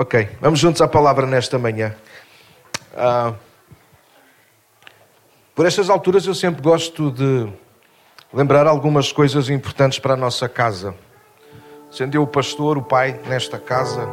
[0.00, 1.94] Ok, vamos juntos à palavra nesta manhã.
[2.96, 3.34] Ah,
[5.54, 7.46] por estas alturas eu sempre gosto de
[8.32, 10.94] lembrar algumas coisas importantes para a nossa casa.
[11.90, 14.08] Sendo eu o pastor, o pai nesta casa,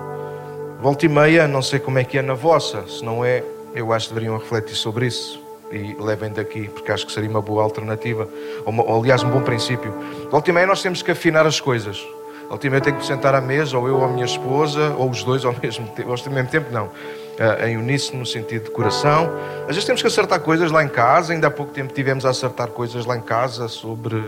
[0.81, 3.42] volta e meia, não sei como é que é na vossa, se não é,
[3.74, 5.42] eu acho que deveriam refletir sobre isso
[5.72, 8.28] e levem daqui, porque acho que seria uma boa alternativa,
[8.65, 9.94] ou, ou aliás, um bom princípio.
[10.29, 12.06] Volta e meia nós temos que afinar as coisas.
[12.50, 15.44] Ultimamente tenho que sentar à mesa, ou eu ou a minha esposa, ou os dois
[15.44, 19.30] ao mesmo tempo, ao mesmo tempo não, uh, em uníssono, no sentido de coração.
[19.62, 22.30] Às vezes temos que acertar coisas lá em casa, ainda há pouco tempo tivemos a
[22.30, 24.24] acertar coisas lá em casa sobre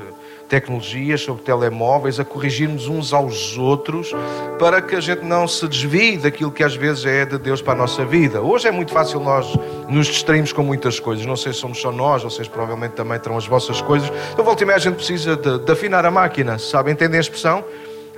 [0.49, 4.11] tecnologias, sobre telemóveis, a corrigirmos uns aos outros,
[4.57, 7.73] para que a gente não se desvie daquilo que às vezes é de Deus para
[7.73, 8.41] a nossa vida.
[8.41, 9.47] Hoje é muito fácil nós
[9.87, 13.37] nos distrairmos com muitas coisas, não sei se somos só nós, vocês provavelmente também terão
[13.37, 14.11] as vossas coisas.
[14.33, 16.91] Então, volta e meia, a gente precisa de, de afinar a máquina, sabe?
[16.91, 17.63] Entendem a expressão?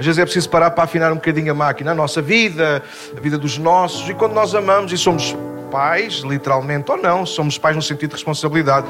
[0.01, 2.81] Às vezes é preciso parar para afinar um bocadinho a máquina, a nossa vida,
[3.15, 4.09] a vida dos nossos.
[4.09, 5.37] E quando nós amamos e somos
[5.69, 8.87] pais, literalmente ou não, somos pais no sentido de responsabilidade.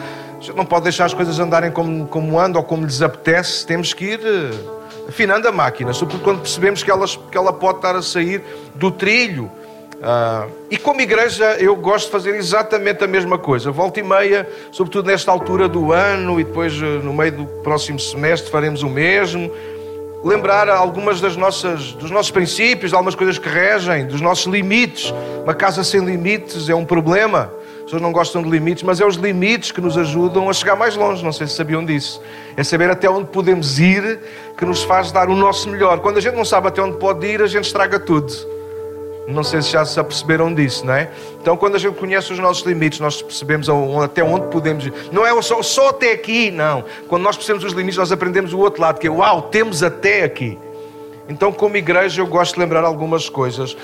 [0.56, 4.06] Não pode deixar as coisas andarem como, como andam ou como lhes apetece, temos que
[4.06, 6.90] ir uh, afinando a máquina, sobretudo quando percebemos que,
[7.30, 8.42] que ela pode estar a sair
[8.76, 9.52] do trilho.
[9.96, 13.70] Uh, e como igreja eu gosto de fazer exatamente a mesma coisa.
[13.70, 18.00] Volta e meia, sobretudo nesta altura do ano e depois uh, no meio do próximo
[18.00, 19.52] semestre faremos o mesmo
[20.24, 25.14] lembrar algumas das nossas, dos nossos princípios, de algumas coisas que regem, dos nossos limites.
[25.44, 27.52] Uma casa sem limites é um problema.
[27.78, 30.76] As pessoas não gostam de limites, mas é os limites que nos ajudam a chegar
[30.76, 31.24] mais longe.
[31.24, 32.22] Não sei se sabiam disso.
[32.56, 34.20] É saber até onde podemos ir
[34.58, 36.00] que nos faz dar o nosso melhor.
[36.00, 38.61] Quando a gente não sabe até onde pode ir, a gente estraga tudo.
[39.28, 41.10] Não sei se já se aperceberam disso, não é?
[41.40, 43.68] Então, quando a gente conhece os nossos limites, nós percebemos
[44.04, 44.94] até onde podemos ir.
[45.12, 46.84] Não é só, só até aqui, não.
[47.08, 50.24] Quando nós percebemos os limites, nós aprendemos o outro lado, que é uau, temos até
[50.24, 50.58] aqui.
[51.30, 53.78] Então, como igreja, eu gosto de lembrar algumas coisas.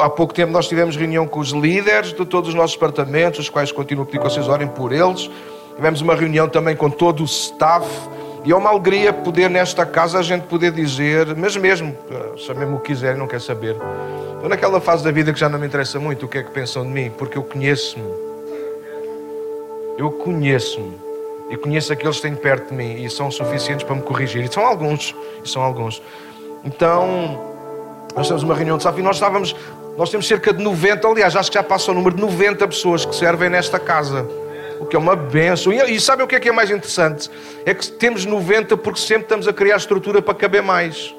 [0.00, 3.48] há pouco tempo nós tivemos reunião com os líderes de todos os nossos departamentos, os
[3.48, 5.28] quais continuo a pedir que vocês orem por eles.
[5.74, 7.88] Tivemos uma reunião também com todo o staff.
[8.44, 11.96] E é uma alegria poder nesta casa a gente poder dizer, mas mesmo,
[12.36, 13.74] chamem-me o que quiserem, não quer saber.
[14.36, 16.50] Estou naquela fase da vida que já não me interessa muito o que é que
[16.50, 18.06] pensam de mim, porque eu conheço-me.
[19.96, 20.94] Eu conheço-me.
[21.50, 24.44] E conheço aqueles que têm perto de mim e são suficientes para me corrigir.
[24.44, 25.14] E são alguns.
[25.42, 26.02] E são alguns.
[26.64, 27.54] Então,
[28.14, 29.56] nós temos uma reunião de staff e nós estávamos.
[29.96, 33.06] Nós temos cerca de 90, aliás, acho que já passa o número de 90 pessoas
[33.06, 34.28] que servem nesta casa.
[34.78, 35.72] O que é uma benção.
[35.72, 37.30] E, e sabem o que é que é mais interessante?
[37.64, 41.14] É que temos 90 porque sempre estamos a criar estrutura para caber mais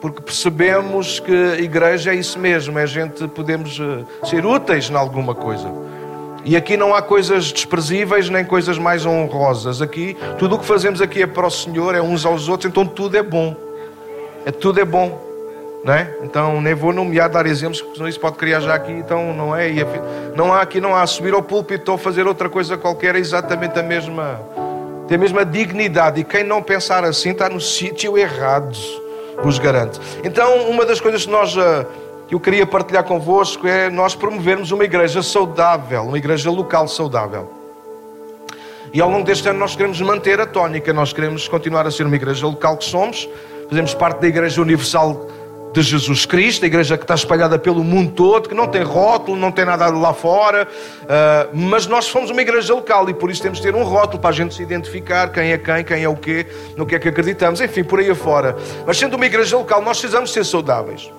[0.00, 4.90] porque percebemos que a igreja é isso mesmo, é a gente podemos eh, ser úteis
[4.90, 5.68] em alguma coisa.
[6.44, 9.82] E aqui não há coisas desprezíveis nem coisas mais honrosas.
[9.82, 12.86] Aqui, tudo o que fazemos aqui é para o Senhor, é uns aos outros, então
[12.86, 13.56] tudo é bom.
[14.46, 15.26] É tudo é bom.
[15.84, 16.16] Não é?
[16.22, 19.54] Então nem vou nomear, dar exemplos, porque senão isso pode criar já aqui, então não
[19.54, 19.68] é.
[20.34, 23.78] Não há aqui, não há subir ao púlpito ou fazer outra coisa qualquer, é exatamente
[23.78, 24.40] a mesma,
[25.06, 26.20] tem a mesma dignidade.
[26.20, 28.76] E quem não pensar assim está no sítio errado
[29.42, 30.00] vos garanto.
[30.24, 31.86] Então, uma das coisas que nós uh,
[32.28, 37.50] que eu queria partilhar convosco é nós promovermos uma igreja saudável, uma igreja local saudável.
[38.92, 42.04] E ao longo deste ano nós queremos manter a tónica, nós queremos continuar a ser
[42.04, 43.28] uma igreja local que somos,
[43.68, 45.26] fazemos parte da Igreja Universal
[45.72, 49.36] de Jesus Cristo, a igreja que está espalhada pelo mundo todo, que não tem rótulo,
[49.36, 50.66] não tem nada lá fora,
[51.02, 54.20] uh, mas nós fomos uma igreja local e por isso temos de ter um rótulo
[54.20, 56.46] para a gente se identificar quem é quem, quem é o quê,
[56.76, 58.56] no que é que acreditamos, enfim, por aí afora.
[58.86, 61.10] Mas sendo uma igreja local, nós precisamos ser saudáveis.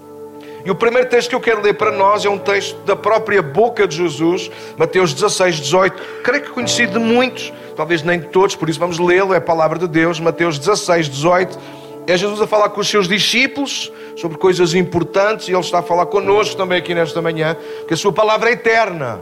[0.66, 3.42] E o primeiro texto que eu quero ler para nós é um texto da própria
[3.42, 8.58] boca de Jesus, Mateus 16, 18, creio que conhecido de muitos, talvez nem de todos,
[8.58, 11.79] por isso vamos lê-lo, é a palavra de Deus, Mateus 16, 18
[12.12, 15.84] é Jesus a falar com os seus discípulos sobre coisas importantes e Ele está a
[15.84, 17.56] falar connosco também aqui nesta manhã,
[17.88, 19.22] que a Sua palavra é eterna.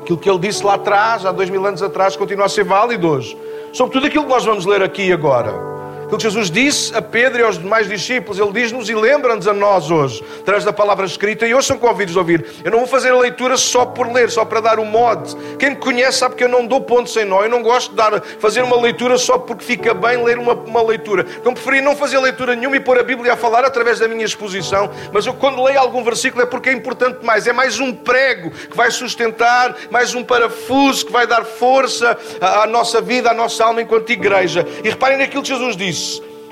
[0.00, 3.08] Aquilo que Ele disse lá atrás, há dois mil anos atrás, continua a ser válido
[3.08, 3.36] hoje.
[3.72, 5.75] Sobre tudo aquilo que nós vamos ler aqui agora.
[6.06, 9.52] Aquilo que Jesus disse a Pedro e aos demais discípulos, Ele diz-nos e lembra-nos a
[9.52, 12.46] nós hoje, através da palavra escrita, e hoje são convidos a ouvir.
[12.62, 15.36] Eu não vou fazer a leitura só por ler, só para dar o modo.
[15.58, 17.96] Quem me conhece sabe que eu não dou ponto sem nó, eu não gosto de
[17.96, 21.26] dar, fazer uma leitura só porque fica bem ler uma, uma leitura.
[21.40, 24.24] Então preferi não fazer leitura nenhuma e pôr a Bíblia a falar através da minha
[24.24, 27.92] exposição, mas eu quando leio algum versículo é porque é importante mais, é mais um
[27.92, 33.32] prego que vai sustentar, mais um parafuso que vai dar força à, à nossa vida,
[33.32, 34.64] à nossa alma enquanto igreja.
[34.84, 35.95] E reparem naquilo que Jesus disse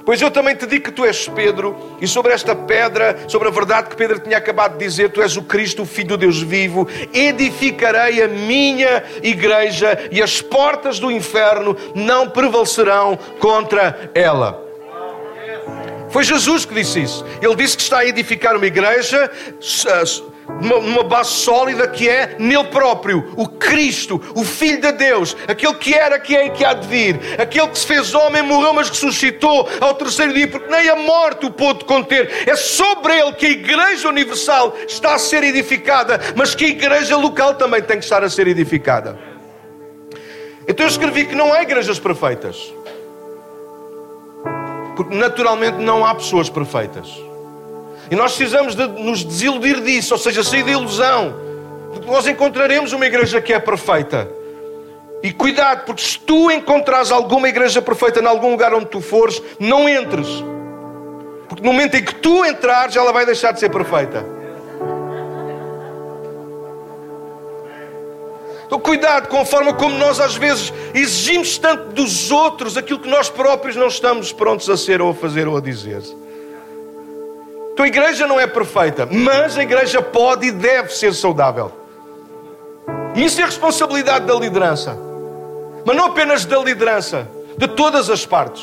[0.04, 3.50] Pois eu também te digo que tu és Pedro, e sobre esta pedra, sobre a
[3.50, 6.42] verdade que Pedro tinha acabado de dizer, tu és o Cristo, o Filho do Deus
[6.42, 14.62] vivo, edificarei a minha igreja, e as portas do inferno não prevalecerão contra ela.
[16.10, 17.24] Foi Jesus que disse isso.
[17.40, 19.30] Ele disse que está a edificar uma igreja
[20.60, 25.94] numa base sólida que é nele próprio, o Cristo, o Filho de Deus, aquele que
[25.94, 28.88] era, que é e que há de vir, aquele que se fez homem, morreu, mas
[28.88, 32.30] ressuscitou ao terceiro dia, porque nem a morte o pôde conter.
[32.46, 37.16] É sobre ele que a Igreja Universal está a ser edificada, mas que a Igreja
[37.16, 39.18] local também tem que estar a ser edificada.
[40.66, 42.72] Então eu escrevi que não há igrejas perfeitas.
[44.96, 47.08] Porque naturalmente não há pessoas perfeitas.
[48.10, 51.34] E nós precisamos de nos desiludir disso, ou seja, sair da ilusão.
[51.92, 54.28] Porque nós encontraremos uma igreja que é perfeita.
[55.22, 59.40] E cuidado, porque se tu encontrares alguma igreja perfeita em algum lugar onde tu fores,
[59.58, 60.28] não entres.
[61.48, 64.24] Porque no momento em que tu entrares, ela vai deixar de ser perfeita.
[68.66, 73.08] Então, cuidado com a forma como nós às vezes exigimos tanto dos outros aquilo que
[73.08, 76.02] nós próprios não estamos prontos a ser ou a fazer ou a dizer.
[77.74, 81.72] Então, a igreja não é perfeita, mas a igreja pode e deve ser saudável.
[83.16, 84.96] Isso é responsabilidade da liderança.
[85.84, 87.28] Mas não apenas da liderança,
[87.58, 88.62] de todas as partes.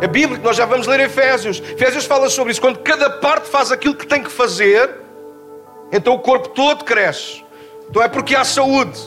[0.00, 1.60] É bíblico, nós já vamos ler Efésios.
[1.60, 2.60] Efésios fala sobre isso.
[2.60, 4.90] Quando cada parte faz aquilo que tem que fazer,
[5.92, 7.44] então o corpo todo cresce.
[7.88, 8.98] Então é porque há saúde.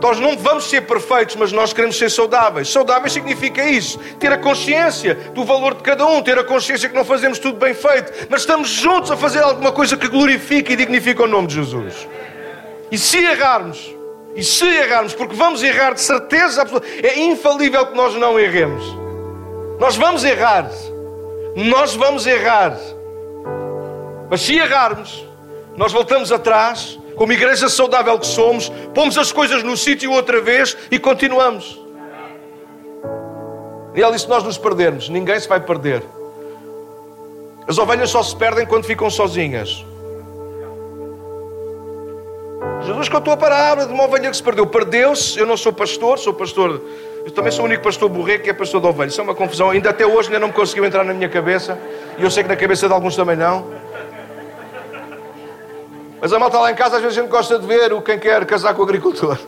[0.00, 2.68] Nós não vamos ser perfeitos, mas nós queremos ser saudáveis.
[2.70, 6.94] Saudáveis significa isso: ter a consciência do valor de cada um, ter a consciência que
[6.94, 10.76] não fazemos tudo bem feito, mas estamos juntos a fazer alguma coisa que glorifique e
[10.76, 12.08] dignifique o nome de Jesus.
[12.90, 13.94] E se errarmos,
[14.34, 18.84] e se errarmos, porque vamos errar de certeza absoluta, é infalível que nós não erremos.
[19.78, 20.70] Nós vamos errar.
[21.56, 22.76] Nós vamos errar.
[24.30, 25.26] Mas se errarmos,
[25.76, 30.76] nós voltamos atrás como igreja saudável que somos, pomos as coisas no sítio outra vez
[30.88, 31.78] e continuamos.
[33.94, 36.02] E ela disse: nós nos perdermos, ninguém se vai perder.
[37.66, 39.84] As ovelhas só se perdem quando ficam sozinhas.
[42.82, 44.66] Jesus contou a parábola de uma ovelha que se perdeu.
[44.66, 46.80] Perdeu-se, eu não sou pastor, sou pastor.
[47.26, 49.12] Eu também sou o único pastor burré que é pastor de ovelhas.
[49.12, 49.70] Isso é uma confusão.
[49.70, 51.78] Ainda até hoje ainda não me conseguiu entrar na minha cabeça.
[52.16, 53.66] E eu sei que na cabeça de alguns também não.
[56.20, 58.18] Mas a malta lá em casa às vezes a gente gosta de ver o quem
[58.18, 59.38] quer casar com o agricultor.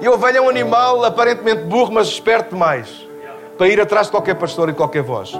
[0.00, 2.88] E a ovelha é um animal aparentemente burro, mas esperto demais
[3.56, 5.32] para ir atrás de qualquer pastor e qualquer voz.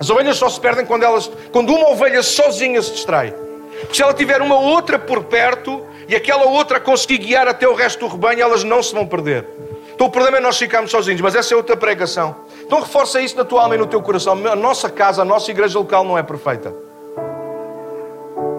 [0.00, 3.32] As ovelhas só se perdem quando, elas, quando uma ovelha sozinha se distrai.
[3.80, 7.74] Porque se ela tiver uma outra por perto e aquela outra conseguir guiar até o
[7.74, 9.46] resto do rebanho, elas não se vão perder.
[9.94, 12.36] Então o problema é nós ficarmos sozinhos, mas essa é outra pregação.
[12.62, 14.32] Então reforça isso na tua alma e no teu coração.
[14.50, 16.85] A nossa casa, a nossa igreja local não é perfeita.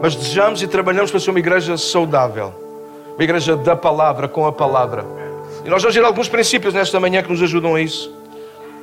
[0.02, 2.54] Mas desejamos e trabalhamos para ser uma igreja saudável,
[3.16, 5.04] uma igreja da palavra, com a palavra.
[5.66, 8.16] E nós vamos ver alguns princípios nesta manhã que nos ajudam a isso.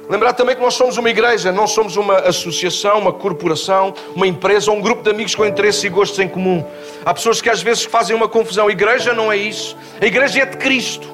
[0.08, 4.70] Lembrar também que nós somos uma igreja, não somos uma associação, uma corporação, uma empresa
[4.70, 6.64] ou um grupo de amigos com interesses e gostos em comum.
[7.06, 8.66] Há pessoas que às vezes fazem uma confusão.
[8.66, 9.76] A igreja não é isso.
[10.00, 11.08] A igreja é de Cristo.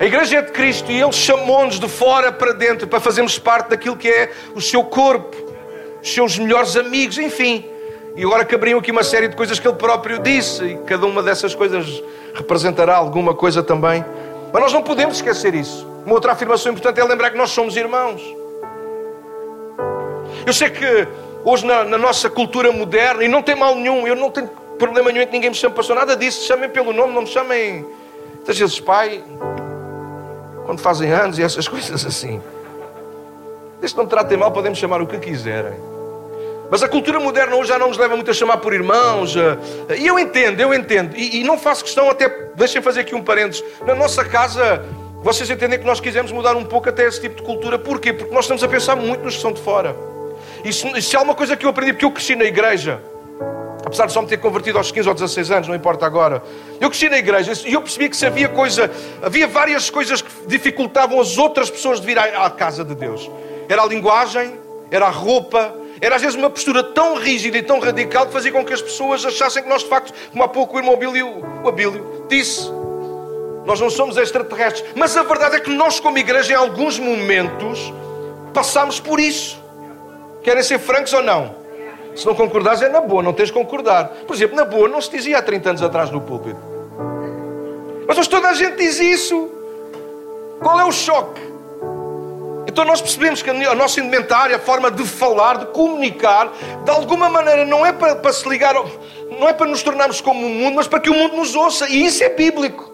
[0.00, 3.70] A igreja é de Cristo e Ele chamou-nos de fora para dentro para fazermos parte
[3.70, 5.47] daquilo que é o seu corpo
[6.12, 7.64] seus melhores amigos, enfim.
[8.16, 11.22] E agora caberiam aqui uma série de coisas que ele próprio disse, e cada uma
[11.22, 12.02] dessas coisas
[12.34, 14.04] representará alguma coisa também.
[14.52, 15.86] Mas nós não podemos esquecer isso.
[16.04, 18.22] Uma outra afirmação importante é lembrar que nós somos irmãos.
[20.46, 21.06] Eu sei que
[21.44, 24.48] hoje na, na nossa cultura moderna, e não tem mal nenhum, eu não tenho
[24.78, 27.84] problema nenhum que ninguém me chame pastor, nada disso, chamem pelo nome, não me chamem
[28.34, 29.22] muitas vezes pai,
[30.64, 32.42] quando fazem anos e essas coisas assim.
[33.80, 35.97] Desde que não tratem mal, podemos chamar o que quiserem.
[36.70, 39.34] Mas a cultura moderna hoje já não nos leva muito a chamar por irmãos.
[39.34, 41.16] Eh, e eu entendo, eu entendo.
[41.16, 43.64] E, e não faço questão, até deixem fazer aqui um parênteses.
[43.86, 44.84] Na nossa casa,
[45.22, 47.78] vocês entendem que nós quisemos mudar um pouco até esse tipo de cultura.
[47.78, 48.12] Porquê?
[48.12, 49.96] Porque nós estamos a pensar muito nos que são de fora.
[50.62, 53.00] E se, se há uma coisa que eu aprendi, porque eu cresci na igreja,
[53.84, 56.42] apesar de só me ter convertido aos 15 ou 16 anos, não importa agora.
[56.78, 58.90] Eu cresci na igreja e eu percebi que se havia coisa,
[59.22, 63.30] havia várias coisas que dificultavam as outras pessoas de vir à, à casa de Deus.
[63.68, 64.58] Era a linguagem,
[64.90, 68.52] era a roupa, era às vezes uma postura tão rígida e tão radical que fazia
[68.52, 71.42] com que as pessoas achassem que nós, de facto, como há pouco o irmão Abílio,
[71.62, 72.70] o Abílio disse,
[73.64, 74.84] nós não somos extraterrestres.
[74.94, 77.92] Mas a verdade é que nós, como igreja, em alguns momentos,
[78.54, 79.62] passamos por isso.
[80.42, 81.54] Querem ser francos ou não?
[82.16, 84.08] Se não concordares, é na boa, não tens de concordar.
[84.26, 86.58] Por exemplo, na boa, não se dizia há 30 anos atrás no púlpito.
[88.06, 89.50] Mas hoje toda a gente diz isso.
[90.60, 91.40] Qual é o choque?
[92.78, 96.52] Então nós percebemos que a nossa indumentária, a forma de falar, de comunicar,
[96.84, 98.72] de alguma maneira não é para, para se ligar,
[99.36, 101.88] não é para nos tornarmos como o mundo, mas para que o mundo nos ouça.
[101.88, 102.87] E isso é bíblico.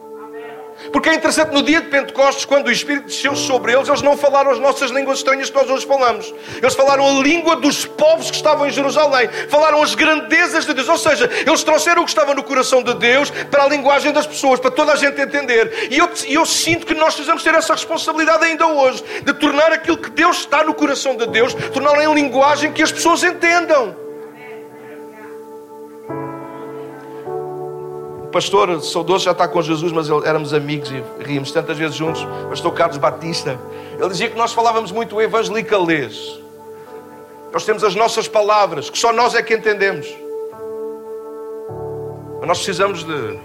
[0.95, 4.17] Porque é interessante, no dia de Pentecostes, quando o Espírito desceu sobre eles, eles não
[4.17, 6.33] falaram as nossas línguas estranhas que nós hoje falamos.
[6.63, 9.29] Eles falaram a língua dos povos que estavam em Jerusalém.
[9.49, 10.89] Falaram as grandezas de Deus.
[10.89, 14.25] Ou seja, eles trouxeram o que estava no coração de Deus para a linguagem das
[14.25, 15.89] pessoas, para toda a gente entender.
[15.91, 19.99] E eu, eu sinto que nós precisamos ter essa responsabilidade ainda hoje, de tornar aquilo
[19.99, 24.03] que Deus está no coração de Deus, torná-lo em linguagem que as pessoas entendam.
[28.35, 32.26] Pastor saudoso já está com Jesus, mas éramos amigos e ríamos tantas vezes juntos.
[32.49, 33.57] Pastor Carlos Batista,
[33.97, 36.41] ele dizia que nós falávamos muito evangelicalês.
[37.53, 40.12] Nós temos as nossas palavras, que só nós é que entendemos.
[42.41, 43.38] Mas nós precisamos de.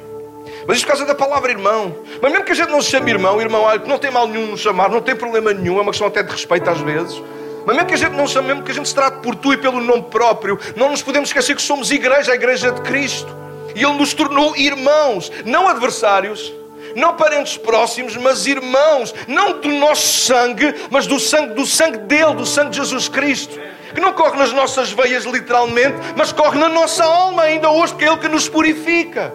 [0.68, 1.96] Mas isto por causa da palavra irmão.
[2.20, 4.60] Mas mesmo que a gente não se chame irmão, irmão, não tem mal nenhum nos
[4.60, 7.22] chamar, não tem problema nenhum, é uma questão até de respeito às vezes.
[7.64, 9.54] Mas mesmo que a gente não chame, mesmo que a gente se trate por tu
[9.54, 13.49] e pelo nome próprio, não nos podemos esquecer que somos igreja, a igreja de Cristo.
[13.80, 16.54] E Ele nos tornou irmãos, não adversários,
[16.98, 22.34] não parentes próximos, mas irmãos, não do nosso sangue, mas do sangue, do sangue dele,
[22.34, 23.58] do sangue de Jesus Cristo.
[23.96, 28.04] Que não corre nas nossas veias literalmente, mas corre na nossa alma ainda hoje, porque
[28.04, 29.34] é Ele que nos purifica.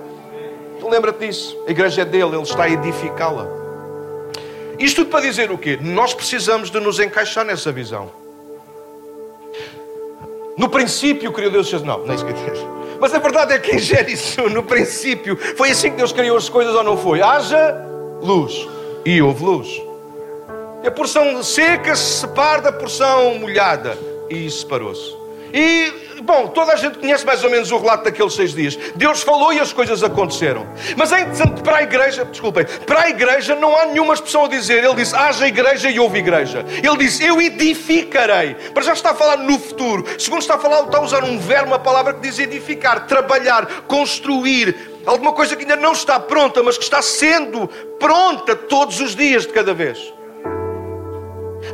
[0.78, 1.56] Tu lembra-te disso?
[1.66, 3.46] A igreja é dele, Ele está a edificá-la.
[4.78, 5.78] Isto tudo para dizer o quê?
[5.80, 8.12] Nós precisamos de nos encaixar nessa visão.
[10.58, 12.34] No princípio criou Deus, não, nem sequer
[13.00, 16.48] mas a verdade é que em Gênesis, no princípio, foi assim que Deus criou as
[16.48, 17.20] coisas ou não foi?
[17.22, 17.74] Haja
[18.20, 18.68] luz.
[19.04, 19.82] E houve luz.
[20.86, 23.96] A porção seca se separa da porção molhada.
[24.30, 25.23] E separou-se.
[25.54, 28.78] E Bom, toda a gente conhece mais ou menos o relato daqueles seis dias.
[28.96, 30.66] Deus falou e as coisas aconteceram.
[30.96, 34.48] Mas é interessante, para a igreja, desculpem, para a igreja não há nenhuma expressão a
[34.48, 34.82] dizer.
[34.82, 36.64] Ele disse, haja igreja e houve igreja.
[36.82, 38.54] Ele disse, eu edificarei.
[38.72, 40.06] Para já está a falar no futuro.
[40.18, 43.66] Segundo está a falar, está a usar um verbo, uma palavra que diz edificar, trabalhar,
[43.86, 44.92] construir.
[45.04, 47.68] Alguma coisa que ainda não está pronta, mas que está sendo
[47.98, 50.14] pronta todos os dias de cada vez.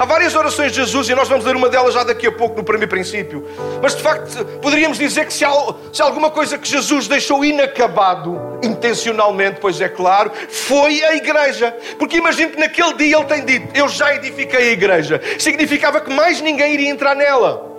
[0.00, 2.56] Há várias orações de Jesus e nós vamos ler uma delas já daqui a pouco,
[2.56, 3.46] no primeiro princípio.
[3.82, 5.52] Mas de facto, poderíamos dizer que se há,
[5.92, 11.76] se há alguma coisa que Jesus deixou inacabado, intencionalmente, pois é claro, foi a igreja.
[11.98, 15.20] Porque imagino que naquele dia ele tem dito: Eu já edifiquei a igreja.
[15.38, 17.69] Significava que mais ninguém iria entrar nela.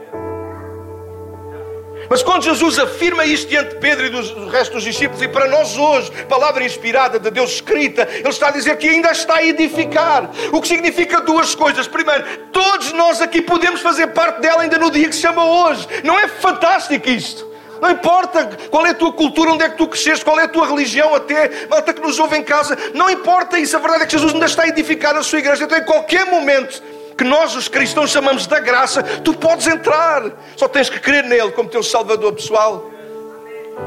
[2.12, 5.48] Mas quando Jesus afirma isto diante de Pedro e do resto dos discípulos, e para
[5.48, 9.46] nós hoje, palavra inspirada de Deus escrita, Ele está a dizer que ainda está a
[9.46, 10.30] edificar.
[10.52, 11.88] O que significa duas coisas.
[11.88, 15.88] Primeiro, todos nós aqui podemos fazer parte dela ainda no dia que se chama hoje.
[16.04, 17.50] Não é fantástico isto?
[17.82, 20.50] Não importa qual é a tua cultura, onde é que tu cresceste, qual é a
[20.50, 22.78] tua religião, até malta que nos ouve em casa.
[22.94, 23.78] Não importa isso.
[23.78, 25.64] A verdade é que Jesus ainda está a edificar a sua igreja.
[25.64, 26.84] Então, em qualquer momento,
[27.18, 31.52] que nós, os cristãos, chamamos da graça, tu podes entrar, só tens que crer nele
[31.52, 32.90] como teu Salvador pessoal.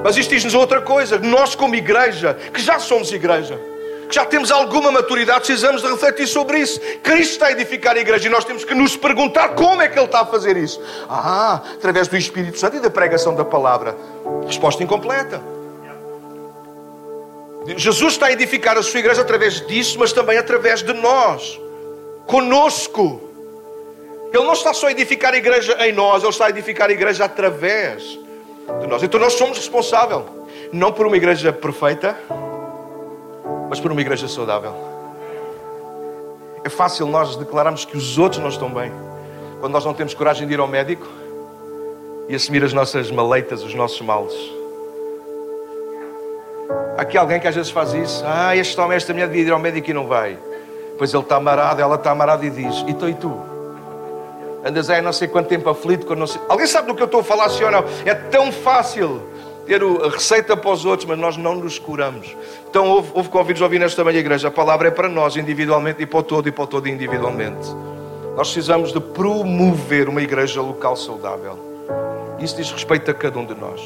[0.02, 3.59] Mas isto diz-nos outra coisa: nós, como igreja, que já somos igreja,
[4.09, 6.81] que já temos alguma maturidade, precisamos de refletir sobre isso.
[7.02, 9.99] Cristo está a edificar a igreja e nós temos que nos perguntar como é que
[9.99, 10.81] Ele está a fazer isso.
[11.09, 13.97] Ah, através do Espírito Santo e da pregação da palavra.
[14.47, 15.40] Resposta incompleta.
[17.76, 21.59] Jesus está a edificar a sua igreja através disso, mas também através de nós,
[22.26, 23.21] conosco.
[24.33, 26.93] Ele não está só a edificar a igreja em nós, Ele está a edificar a
[26.93, 28.02] igreja através
[28.81, 29.02] de nós.
[29.02, 30.23] Então nós somos responsáveis,
[30.73, 32.19] não por uma igreja perfeita,
[33.69, 34.75] mas por uma igreja saudável.
[36.64, 38.90] É fácil nós declararmos que os outros não estão bem,
[39.61, 41.07] quando nós não temos coragem de ir ao médico
[42.28, 44.35] e assumir as nossas maleitas, os nossos males.
[46.97, 48.25] Aqui alguém que às vezes faz isso.
[48.26, 50.38] Ah, este homem, esta mulher devia ir ao médico e não vai.
[50.96, 53.54] Pois ele está amarado, ela está amarada e diz: E tu e tu?
[54.64, 56.40] andas aí não sei quanto tempo aflito com não sei...
[56.48, 57.84] Alguém sabe do que eu estou a falar, sim ou não?
[58.06, 59.20] É tão fácil
[59.66, 62.34] ter a receita para os outros, mas nós não nos curamos.
[62.68, 64.48] Então houve, houve convidos a ouvir nesta manhã igreja.
[64.48, 67.68] A palavra é para nós, individualmente, e para o todo, e para o todo individualmente.
[68.36, 71.58] Nós precisamos de promover uma igreja local saudável.
[72.38, 73.80] Isso diz respeito a cada um de nós.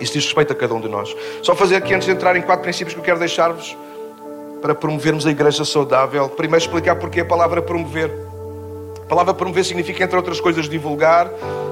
[0.00, 1.14] Isso diz respeito a cada um de nós.
[1.42, 3.76] Só fazer aqui, antes de entrar em quatro princípios que eu quero deixar-vos,
[4.60, 6.28] para promovermos a igreja saudável.
[6.28, 8.10] Primeiro explicar porque a palavra promover.
[9.00, 11.30] A palavra promover significa, entre outras coisas, divulgar,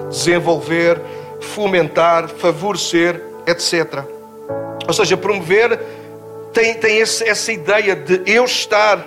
[0.08, 1.00] desenvolver,
[1.40, 4.04] fomentar, favorecer, etc.
[4.86, 5.78] Ou seja, promover
[6.52, 9.06] tem, tem esse, essa ideia de eu estar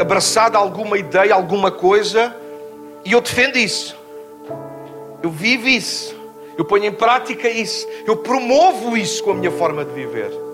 [0.00, 2.34] abraçado a alguma ideia, alguma coisa,
[3.04, 3.96] e eu defendo isso.
[5.22, 6.16] Eu vivo isso.
[6.56, 7.86] Eu ponho em prática isso.
[8.06, 10.45] Eu promovo isso com a minha forma de viver.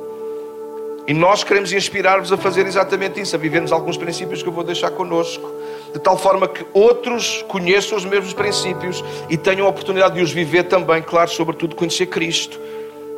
[1.06, 4.62] E nós queremos inspirar-vos a fazer exatamente isso, a vivermos alguns princípios que eu vou
[4.62, 10.14] deixar connosco de tal forma que outros conheçam os mesmos princípios e tenham a oportunidade
[10.14, 12.58] de os viver também, claro, sobretudo conhecer Cristo.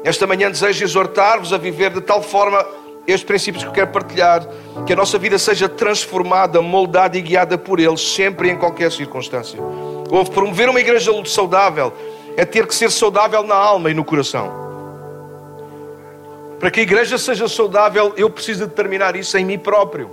[0.02, 2.64] Esta manhã desejo exortar-vos a viver de tal forma
[3.06, 4.46] estes princípios que eu quero partilhar,
[4.86, 8.90] que a nossa vida seja transformada, moldada e guiada por Ele, sempre e em qualquer
[8.90, 9.58] circunstância.
[10.10, 11.92] Ou promover uma igreja saudável
[12.36, 14.63] é ter que ser saudável na alma e no coração.
[16.64, 20.10] Para que a igreja seja saudável, eu preciso determinar isso em mim próprio.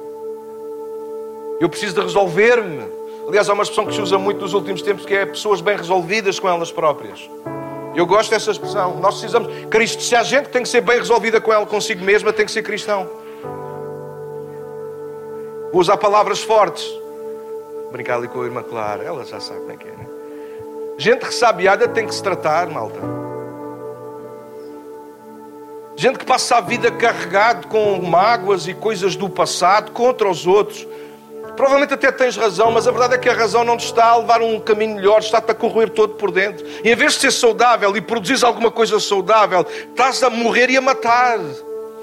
[1.61, 2.91] Eu preciso de resolver-me.
[3.25, 5.77] Aliás, há uma expressão que se usa muito nos últimos tempos que é pessoas bem
[5.77, 7.21] resolvidas com elas próprias.
[7.95, 8.97] Eu gosto dessa expressão.
[8.99, 9.49] Nós precisamos.
[9.67, 12.45] Cristo, se há gente que tem que ser bem resolvida com ela consigo mesma, tem
[12.45, 13.09] que ser cristão.
[15.71, 16.85] Vou usar palavras fortes.
[17.93, 19.91] Brincar ali com a irmã Clara, ela já sabe como é que é.
[19.91, 20.05] Né?
[20.97, 23.30] Gente ressabiada tem que se tratar, malta.
[26.01, 30.87] Gente que passa a vida carregado com mágoas e coisas do passado contra os outros.
[31.55, 34.17] Provavelmente até tens razão, mas a verdade é que a razão não te está a
[34.17, 36.65] levar um caminho melhor, está-te a corroer todo por dentro.
[36.83, 40.77] E em vez de ser saudável e produzir alguma coisa saudável, estás a morrer e
[40.77, 41.37] a matar.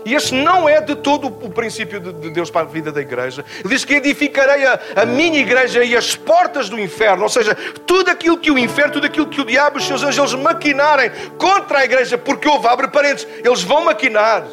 [0.05, 3.45] E este não é de todo o princípio de Deus para a vida da igreja.
[3.61, 7.55] Ele diz que edificarei a, a, minha igreja e as portas do inferno, ou seja,
[7.87, 11.11] tudo aquilo que o inferno, tudo aquilo que o diabo e os seus anjos maquinarem
[11.37, 14.45] contra a igreja, porque houve, abre parênteses, eles vão maquinar.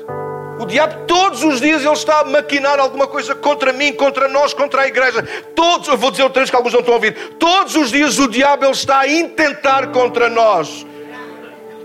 [0.58, 4.54] O diabo todos os dias ele está a maquinar alguma coisa contra mim, contra nós,
[4.54, 5.22] contra a igreja.
[5.54, 7.36] Todos, eu vou dizer outra vez que alguns não estão a ouvir.
[7.38, 10.86] Todos os dias o diabo ele está a intentar contra nós.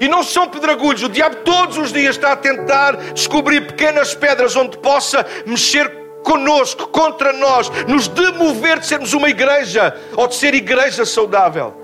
[0.00, 1.02] E não são pedregulhos.
[1.02, 6.88] O diabo todos os dias está a tentar descobrir pequenas pedras onde possa mexer conosco,
[6.88, 11.74] contra nós, nos demover de sermos uma igreja ou de ser igreja saudável.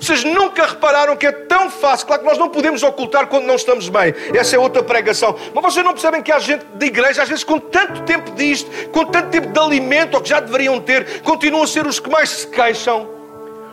[0.00, 2.06] Vocês nunca repararam que é tão fácil?
[2.06, 4.14] Claro que nós não podemos ocultar quando não estamos bem.
[4.34, 5.34] Essa é outra pregação.
[5.54, 8.70] Mas vocês não percebem que há gente de igreja, às vezes com tanto tempo disto,
[8.90, 12.10] com tanto tempo de alimento, ou que já deveriam ter, continuam a ser os que
[12.10, 13.08] mais se queixam,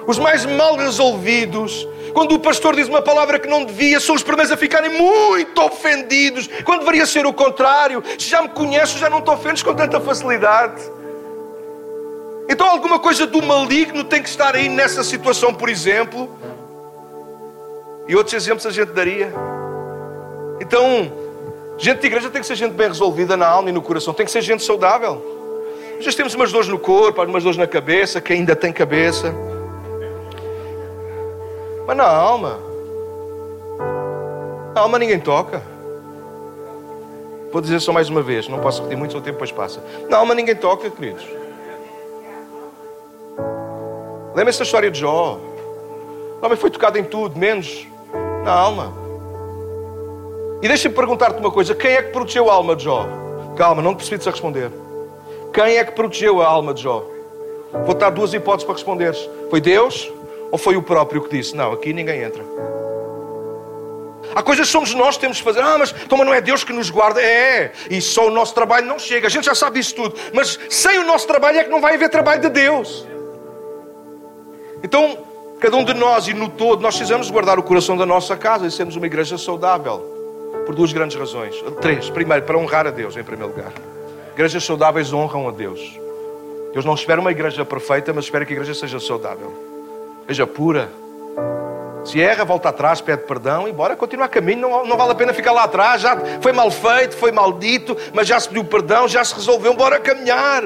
[0.08, 1.88] os mais mal resolvidos.
[2.13, 5.62] Quando o pastor diz uma palavra que não devia, são os primeiros a ficarem muito
[5.62, 8.03] ofendidos, quando deveria ser o contrário.
[8.17, 10.81] Se já me conheces, já não te ofendes com tanta facilidade.
[12.50, 16.29] Então alguma coisa do maligno tem que estar aí nessa situação, por exemplo.
[18.08, 19.31] E outros exemplos a gente daria.
[20.60, 21.12] Então,
[21.78, 24.26] gente de igreja tem que ser gente bem resolvida na alma e no coração, tem
[24.26, 25.39] que ser gente saudável.
[26.02, 29.34] Já temos umas dores no corpo, algumas dores na cabeça, que ainda tem cabeça.
[31.91, 32.58] Mas na alma,
[34.73, 35.62] na alma ninguém toca.
[37.51, 39.84] Vou dizer só mais uma vez, não posso repetir muito, o tempo depois passa.
[40.10, 41.27] Na alma ninguém toca, queridos.
[44.34, 45.38] Lembra essa história de Jó?
[46.41, 47.86] O homem foi tocado em tudo, menos
[48.45, 48.93] na alma.
[50.62, 53.06] E deixa-me perguntar-te uma coisa: quem é que protegeu a alma de Jó?
[53.58, 54.71] Calma, não te precipites a responder.
[55.54, 57.04] Quem é que protegeu a alma de Jó?
[57.86, 60.10] Vou dar duas hipóteses para responderes: foi Deus
[60.52, 62.44] ou foi o próprio que disse: Não, aqui ninguém entra?
[64.36, 65.62] Há coisas que somos nós que temos que fazer.
[65.62, 67.22] Ah, mas, então, mas não é Deus que nos guarda.
[67.22, 69.28] É, e só o nosso trabalho não chega.
[69.28, 70.16] A gente já sabe disso tudo.
[70.34, 73.06] Mas sem o nosso trabalho é que não vai haver trabalho de Deus.
[74.84, 75.18] Então,
[75.60, 78.66] cada um de nós e no todo, nós precisamos guardar o coração da nossa casa
[78.66, 80.00] e sermos uma igreja saudável.
[80.66, 81.56] Por duas grandes razões.
[81.82, 82.10] Três.
[82.10, 83.74] Primeiro, para honrar a Deus, em primeiro lugar.
[84.34, 86.00] Igrejas saudáveis honram a Deus.
[86.72, 89.70] Deus não espera uma igreja perfeita, mas espera que a igreja seja saudável.
[90.32, 90.89] Seja pura.
[92.06, 94.62] Se erra, volta atrás, pede perdão e bora continuar caminho.
[94.62, 96.02] Não, não vale a pena ficar lá atrás.
[96.02, 99.74] Já foi mal feito, foi maldito, mas já se pediu perdão, já se resolveu.
[99.74, 100.63] Bora caminhar.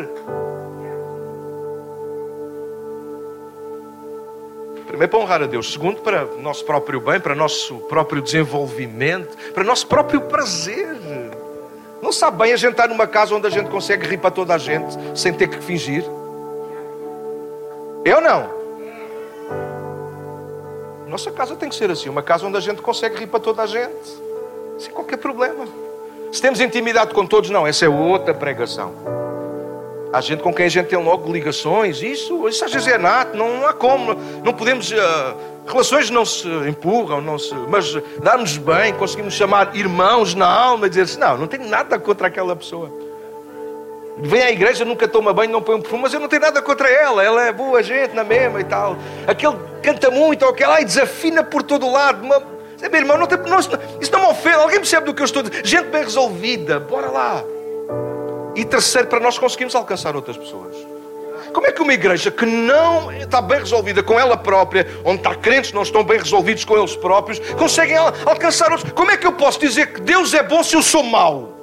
[4.86, 5.74] Primeiro, para honrar a Deus.
[5.74, 10.22] Segundo, para o nosso próprio bem, para o nosso próprio desenvolvimento, para o nosso próprio
[10.22, 10.96] prazer.
[12.04, 14.54] Não sabe bem a gente estar numa casa onde a gente consegue rir para toda
[14.54, 16.04] a gente sem ter que fingir?
[18.06, 18.65] Eu não.
[21.08, 23.62] Nossa casa tem que ser assim, uma casa onde a gente consegue rir para toda
[23.62, 24.22] a gente,
[24.78, 25.66] sem qualquer problema.
[26.32, 28.92] Se temos intimidade com todos, não, essa é outra pregação.
[30.12, 33.38] Há gente com quem a gente tem logo ligações, isso, isso às vezes é nato,
[33.38, 34.92] não, há como, não podemos.
[34.92, 34.96] Uh,
[35.68, 40.90] relações não se empurram, não se, mas dá-nos bem, conseguimos chamar irmãos na alma e
[40.90, 43.05] dizer assim: não, não tenho nada contra aquela pessoa.
[44.18, 46.62] Vem à igreja, nunca toma banho, não põe um perfume, mas eu não tenho nada
[46.62, 48.96] contra ela, ela é boa gente na mesma e tal.
[49.28, 52.24] Aquele canta muito, ou aquele ai, desafina por todo lado.
[52.24, 52.40] Uma...
[52.40, 55.44] Meu irmão, não tem, não, isso não me ofende, alguém percebe do que eu estou
[55.44, 55.66] dizendo?
[55.66, 57.44] Gente bem resolvida, bora lá.
[58.56, 60.76] E terceiro, para nós conseguirmos alcançar outras pessoas.
[61.52, 65.36] Como é que uma igreja que não está bem resolvida com ela própria, onde está
[65.36, 68.92] crentes não estão bem resolvidos com eles próprios, conseguem alcançar outros?
[68.94, 71.55] Como é que eu posso dizer que Deus é bom se eu sou mau?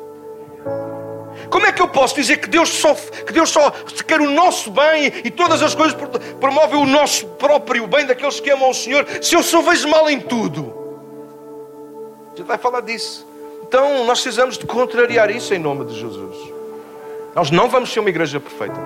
[1.52, 3.70] Como é que eu posso dizer que Deus só, que Deus só
[4.06, 5.94] quer o nosso bem e todas as coisas
[6.40, 10.08] promovem o nosso próprio bem daqueles que amam o Senhor, se eu só vejo mal
[10.08, 10.72] em tudo?
[12.32, 13.26] A gente vai falar disso.
[13.68, 16.34] Então nós precisamos de contrariar isso em nome de Jesus.
[17.34, 18.80] Nós não vamos ser uma igreja perfeita.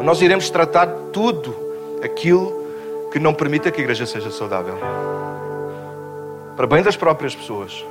[0.00, 1.52] Nós iremos tratar tudo
[2.00, 2.64] aquilo
[3.10, 4.78] que não permita que a igreja seja saudável.
[6.54, 7.84] Para bem das próprias pessoas,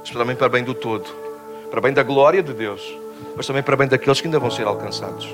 [0.00, 1.27] mas também para bem do todo,
[1.70, 2.96] para bem da glória de Deus,
[3.36, 5.28] mas também para bem daqueles que ainda vão ser alcançados.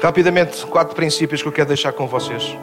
[0.00, 2.56] Rapidamente, quatro princípios que eu quero deixar com vocês.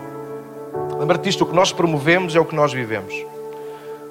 [1.00, 3.14] Lembra-te disto: o que nós promovemos é o que nós vivemos.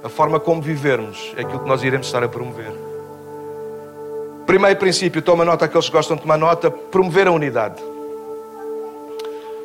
[0.03, 2.72] A forma como vivermos é aquilo que nós iremos estar a promover.
[4.46, 7.83] Primeiro princípio, toma nota aqueles que gostam de tomar nota, promover a unidade.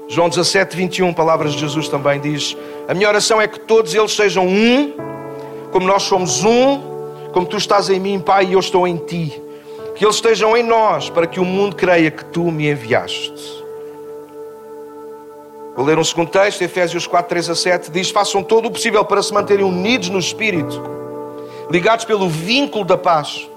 [0.09, 2.57] João 17, 21, palavras de Jesus também diz:
[2.87, 4.93] A minha oração é que todos eles sejam um,
[5.71, 6.92] como nós somos um,
[7.33, 9.41] como tu estás em mim, Pai, e eu estou em ti
[9.95, 13.63] que eles estejam em nós, para que o mundo creia que tu me enviaste.
[15.75, 19.03] Vou ler um segundo texto, Efésios 4, 3 a 7, diz: Façam todo o possível
[19.03, 20.81] para se manterem unidos no Espírito,
[21.69, 23.47] ligados pelo vínculo da paz.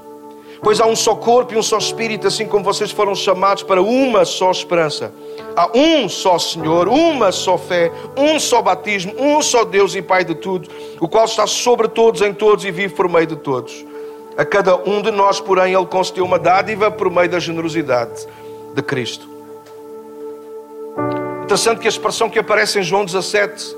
[0.62, 3.82] Pois há um só corpo e um só Espírito, assim como vocês foram chamados para
[3.82, 5.12] uma só esperança.
[5.54, 10.24] Há um só Senhor, uma só fé, um só batismo, um só Deus e Pai
[10.24, 10.68] de tudo,
[11.00, 13.84] o qual está sobre todos, em todos e vive por meio de todos.
[14.36, 18.26] A cada um de nós, porém, Ele concedeu uma dádiva por meio da generosidade
[18.74, 19.26] de Cristo.
[21.44, 23.76] Interessante que a expressão que aparece em João 17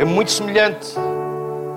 [0.00, 0.94] é muito semelhante.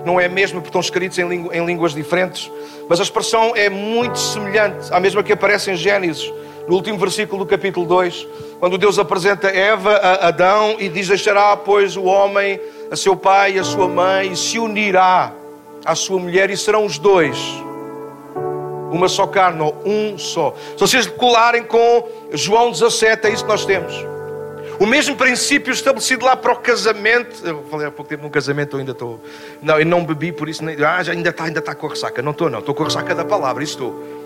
[0.07, 2.49] Não é mesmo porque estão escritos em, em línguas diferentes,
[2.87, 6.33] mas a expressão é muito semelhante à mesma que aparece em Gênesis,
[6.65, 8.25] no último versículo do capítulo 2,
[8.57, 12.57] quando Deus apresenta Eva a Adão e diz: Deixará, pois, o homem
[12.89, 15.33] a seu pai e a sua mãe e se unirá
[15.83, 17.37] à sua mulher e serão os dois
[18.89, 20.55] uma só carne, ou um só.
[20.77, 24.16] Se vocês colarem com João 17, é isso que nós temos.
[24.79, 27.45] O mesmo princípio estabelecido lá para o casamento.
[27.45, 29.19] Eu falei há pouco tempo num casamento, eu ainda estou.
[29.61, 30.63] Não, eu não bebi, por isso.
[30.63, 30.75] Nem...
[30.83, 32.21] Ah, já ainda está, ainda está com a ressaca.
[32.21, 32.59] Não estou, não.
[32.59, 34.17] Estou com a ressaca da palavra, isso estou.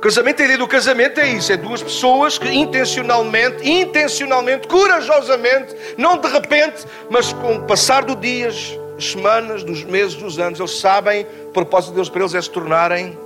[0.00, 6.18] Casamento, a ideia do casamento é isso: é duas pessoas que intencionalmente, intencionalmente, corajosamente, não
[6.18, 11.26] de repente, mas com o passar dos dias, semanas, dos meses, dos anos, eles sabem,
[11.48, 13.18] o propósito de Deus para eles é se tornarem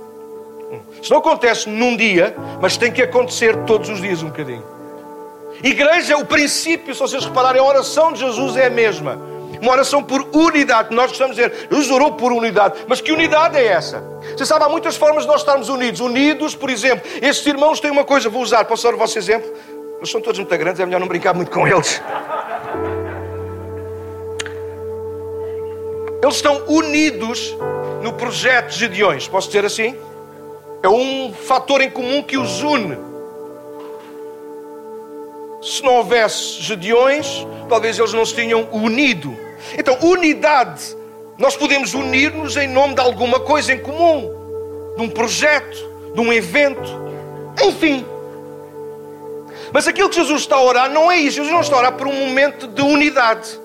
[1.01, 4.63] isso não acontece num dia, mas tem que acontecer todos os dias um bocadinho.
[5.63, 9.19] Igreja, o princípio, se vocês repararem, a oração de Jesus é a mesma.
[9.61, 10.93] Uma oração por unidade.
[10.95, 12.79] Nós gostamos de dizer, Jesus orou por unidade.
[12.87, 14.03] Mas que unidade é essa?
[14.35, 16.01] Você sabe, há muitas formas de nós estarmos unidos.
[16.01, 19.51] Unidos, por exemplo, estes irmãos têm uma coisa, vou usar, posso dar o vosso exemplo?
[19.97, 22.01] Eles são todos muito grandes, é melhor não brincar muito com eles.
[26.23, 27.55] Eles estão unidos
[28.01, 29.27] no projeto Gedeões.
[29.27, 29.95] Posso dizer assim?
[30.81, 33.10] É um fator em comum que os une.
[35.61, 39.37] Se não houvesse Gedeões, talvez eles não se tinham unido.
[39.77, 40.97] Então, unidade.
[41.37, 45.77] Nós podemos unir-nos em nome de alguma coisa em comum, de um projeto,
[46.13, 46.81] de um evento,
[47.63, 48.05] enfim.
[49.71, 51.37] Mas aquilo que Jesus está a orar não é isso.
[51.37, 53.60] Jesus não está a orar por um momento de unidade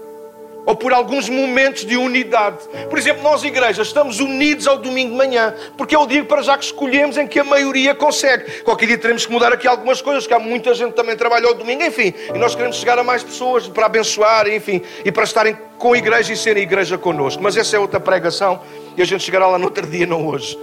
[0.66, 2.58] ou por alguns momentos de unidade.
[2.90, 6.42] Por exemplo, nós, igrejas, estamos unidos ao domingo de manhã, porque é o dia para
[6.42, 8.62] já que escolhemos em que a maioria consegue.
[8.62, 11.54] Qualquer dia teremos que mudar aqui algumas coisas, que há muita gente também trabalha ao
[11.54, 12.12] domingo, enfim.
[12.34, 15.98] E nós queremos chegar a mais pessoas para abençoar, enfim, e para estarem com a
[15.98, 17.40] igreja e serem igreja connosco.
[17.40, 18.60] Mas essa é outra pregação
[18.96, 20.58] e a gente chegará lá no outro dia, não hoje.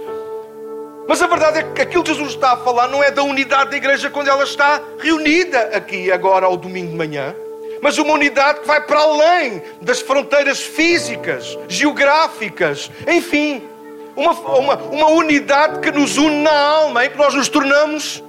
[1.08, 3.70] Mas a verdade é que aquilo que Jesus está a falar não é da unidade
[3.70, 7.34] da igreja quando ela está reunida aqui agora ao domingo de manhã
[7.84, 13.62] mas uma unidade que vai para além das fronteiras físicas, geográficas, enfim,
[14.16, 18.24] uma, uma, uma unidade que nos une na alma, em que nós nos tornamos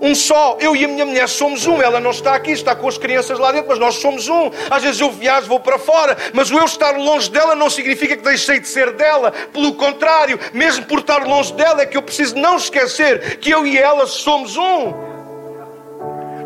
[0.00, 0.56] um só.
[0.58, 1.80] Eu e a minha mulher somos um.
[1.80, 4.50] Ela não está aqui, está com as crianças lá dentro, mas nós somos um.
[4.68, 8.16] Às vezes eu viajo, vou para fora, mas o eu estar longe dela não significa
[8.16, 9.30] que deixei de ser dela.
[9.52, 13.64] Pelo contrário, mesmo por estar longe dela, é que eu preciso não esquecer que eu
[13.64, 15.17] e ela somos um.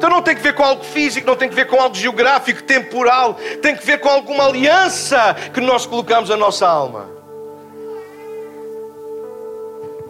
[0.02, 2.64] Então não tem que ver com algo físico, não tem que ver com algo geográfico,
[2.64, 7.08] temporal, tem que ver com alguma aliança que nós colocamos a nossa alma.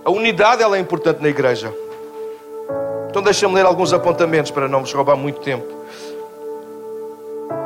[0.02, 1.70] A unidade ela é importante na igreja.
[3.10, 5.70] Então deixa-me ler alguns apontamentos para não vos roubar muito tempo.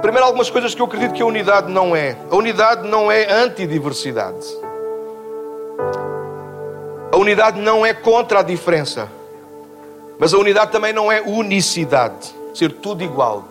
[0.03, 2.17] Primeiro, algumas coisas que eu acredito que a unidade não é.
[2.29, 4.45] A unidade não é antidiversidade.
[7.13, 9.09] A unidade não é contra a diferença.
[10.19, 13.45] Mas a unidade também não é unicidade, ser tudo igual.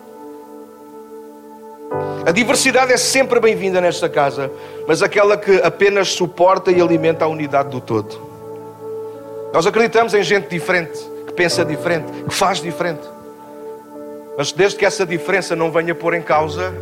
[2.26, 4.50] A diversidade é sempre bem-vinda nesta casa,
[4.86, 8.20] mas aquela que apenas suporta e alimenta a unidade do todo.
[9.52, 13.08] Nós acreditamos em gente diferente, que pensa diferente, que faz diferente.
[14.36, 16.74] Mas desde que essa diferença não venha pôr em causa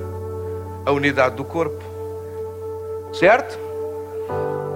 [0.87, 1.85] a unidade do corpo.
[3.13, 3.64] Certo?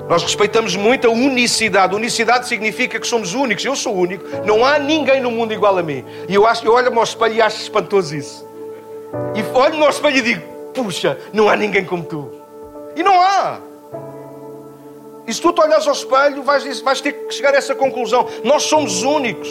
[0.08, 1.94] Nós respeitamos muito a unicidade.
[1.94, 3.64] Unicidade significa que somos únicos.
[3.64, 4.24] Eu sou único.
[4.44, 6.04] Não há ninguém no mundo igual a mim.
[6.26, 8.48] E eu, acho, eu olho-me ao espelho e acho espantoso isso.
[9.34, 10.42] E olho-me ao espelho e digo:
[10.72, 12.30] puxa, não há ninguém como tu.
[12.96, 13.60] E não há.
[15.26, 18.26] E se tu te olhas ao espelho, vais, vais ter que chegar a essa conclusão.
[18.44, 19.48] Nós somos únicos.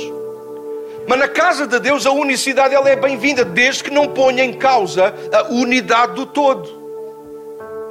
[1.07, 4.53] Mas na casa de Deus a unicidade ela é bem-vinda, desde que não ponha em
[4.53, 6.76] causa a unidade do todo.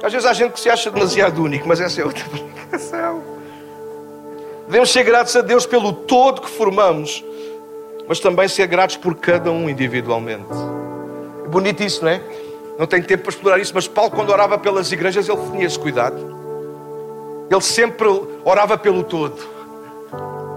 [0.03, 2.23] Às vezes há gente se acha demasiado único, mas essa é outra
[2.69, 3.23] pregação.
[4.65, 7.23] Devemos ser gratos a Deus pelo todo que formamos,
[8.07, 10.45] mas também ser gratos por cada um individualmente.
[11.45, 12.21] É bonito isso, não é?
[12.77, 15.79] Não tenho tempo para explorar isso, mas Paulo, quando orava pelas igrejas, ele tinha esse
[15.79, 16.37] cuidado.
[17.49, 18.07] Ele sempre
[18.43, 19.37] orava pelo todo,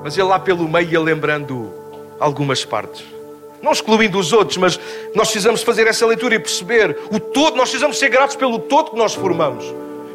[0.02, 1.72] mas ele lá pelo meio ia lembrando
[2.18, 3.19] algumas partes.
[3.62, 4.80] Não excluindo os outros, mas
[5.14, 8.92] nós precisamos fazer essa leitura e perceber o todo, nós precisamos ser gratos pelo todo
[8.92, 9.64] que nós formamos.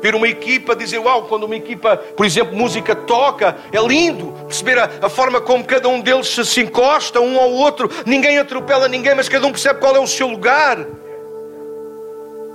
[0.01, 4.79] Ver uma equipa, dizer, uau, quando uma equipa, por exemplo, música toca, é lindo perceber
[4.79, 8.87] a, a forma como cada um deles se, se encosta um ao outro, ninguém atropela
[8.87, 10.85] ninguém, mas cada um percebe qual é o seu lugar.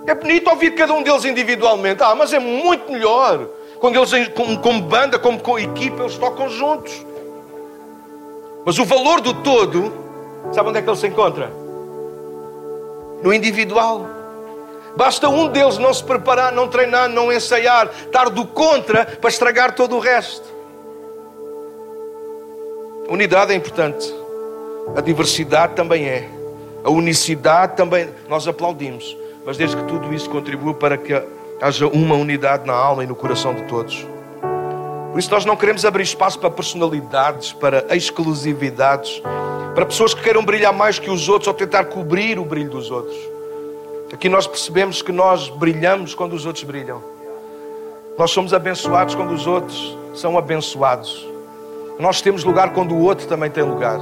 [0.07, 3.47] É bonito ouvir cada um deles individualmente, ah, mas é muito melhor
[3.81, 7.05] quando eles, como, como banda, como com equipa, eles tocam juntos.
[8.65, 10.10] Mas o valor do todo,
[10.53, 11.51] sabe onde é que ele se encontra?
[13.23, 14.07] No individual.
[14.97, 19.75] Basta um deles não se preparar, não treinar, não ensaiar, estar do contra para estragar
[19.75, 20.49] todo o resto.
[23.09, 24.13] Unidade é importante.
[24.97, 26.29] A diversidade também é.
[26.85, 28.09] A unicidade também.
[28.29, 29.17] Nós aplaudimos.
[29.45, 31.13] Mas desde que tudo isso contribua para que
[31.61, 34.07] haja uma unidade na alma e no coração de todos.
[35.11, 39.21] Por isso, nós não queremos abrir espaço para personalidades, para exclusividades,
[39.75, 42.91] para pessoas que queiram brilhar mais que os outros ou tentar cobrir o brilho dos
[42.91, 43.17] outros.
[44.13, 47.03] Aqui nós percebemos que nós brilhamos quando os outros brilham.
[48.19, 51.27] Nós somos abençoados quando os outros são abençoados.
[51.99, 53.99] Nós temos lugar quando o outro também tem lugar.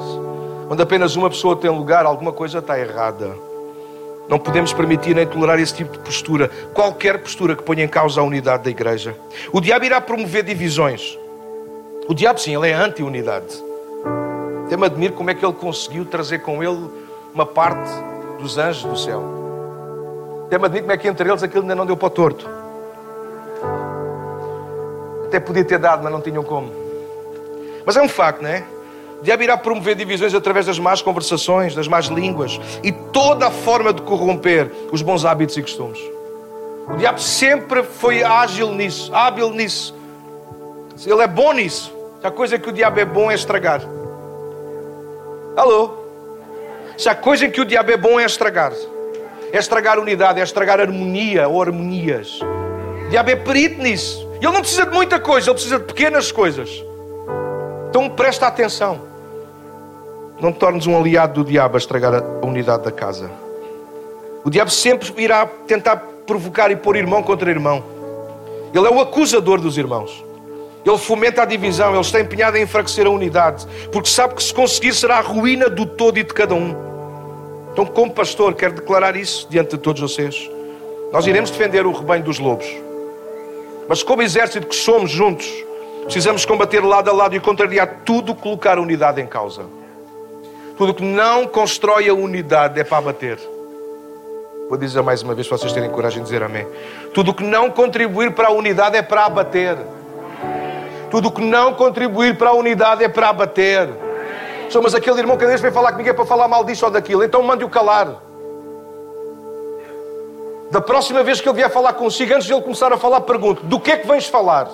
[0.66, 3.34] Quando apenas uma pessoa tem lugar, alguma coisa está errada.
[4.28, 8.20] Não podemos permitir nem tolerar esse tipo de postura, qualquer postura que ponha em causa
[8.20, 9.16] a unidade da igreja.
[9.52, 11.18] O diabo irá promover divisões.
[12.06, 13.62] O diabo, sim, ele é anti-unidade.
[14.66, 16.90] Até me admiro como é que ele conseguiu trazer com ele
[17.32, 17.90] uma parte
[18.38, 19.24] dos anjos do céu.
[20.46, 22.48] Até me admiro como é que entre eles aquilo ainda não deu para o torto.
[25.24, 26.70] Até podia ter dado, mas não tinham como.
[27.84, 28.62] Mas é um facto, não é?
[29.20, 33.50] O diabo irá promover divisões através das más conversações, das más línguas e toda a
[33.50, 35.98] forma de corromper os bons hábitos e costumes.
[36.88, 39.94] O diabo sempre foi ágil nisso, hábil nisso.
[41.04, 41.92] Ele é bom nisso.
[42.22, 43.83] A coisa que o diabo é bom é estragar.
[45.57, 45.90] Alô?
[46.96, 48.72] Se a coisa que o diabo é bom é estragar.
[49.52, 52.40] É estragar unidade, é estragar harmonia ou harmonias.
[53.07, 54.28] O diabo é perito nisso.
[54.40, 56.85] Ele não precisa de muita coisa, ele precisa de pequenas coisas.
[57.88, 59.01] Então presta atenção.
[60.40, 63.31] Não te tornes um aliado do diabo a estragar a unidade da casa.
[64.44, 65.96] O diabo sempre irá tentar
[66.27, 67.83] provocar e pôr irmão contra irmão.
[68.72, 70.24] Ele é o acusador dos irmãos.
[70.85, 74.55] Ele fomenta a divisão, ele está empenhado em enfraquecer a unidade, porque sabe que se
[74.55, 76.74] conseguir será a ruína do todo e de cada um.
[77.72, 80.51] Então, como pastor, quero declarar isso diante de todos vocês.
[81.12, 82.66] Nós iremos defender o rebanho dos lobos.
[83.88, 85.48] Mas como exército que somos juntos,
[86.08, 89.66] precisamos combater lado a lado e contrariar tudo colocar a unidade em causa.
[90.78, 93.38] Tudo que não constrói a unidade é para abater.
[94.70, 96.66] Vou dizer mais uma vez para vocês terem coragem de dizer amém.
[97.12, 99.76] Tudo que não contribuir para a unidade é para abater.
[101.10, 103.90] Tudo que não contribuir para a unidade é para abater.
[104.70, 106.90] Só, mas aquele irmão que vez vem falar comigo é para falar mal disso ou
[106.90, 108.14] daquilo, então mande-o calar.
[110.70, 113.62] Da próxima vez que ele vier falar consigo, antes de ele começar a falar, pergunto:
[113.64, 114.68] do que é que vens falar?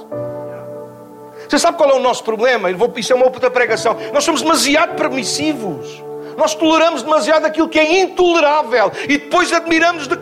[1.49, 2.69] Você sabe qual é o nosso problema?
[2.97, 3.97] Isso é uma outra pregação.
[4.13, 6.03] Nós somos demasiado permissivos.
[6.37, 10.17] Nós toleramos demasiado aquilo que é intolerável e depois admiramos de,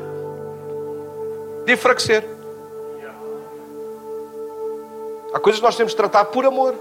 [1.64, 2.24] de enfraquecer.
[5.32, 6.74] Há coisas que nós temos de tratar por amor.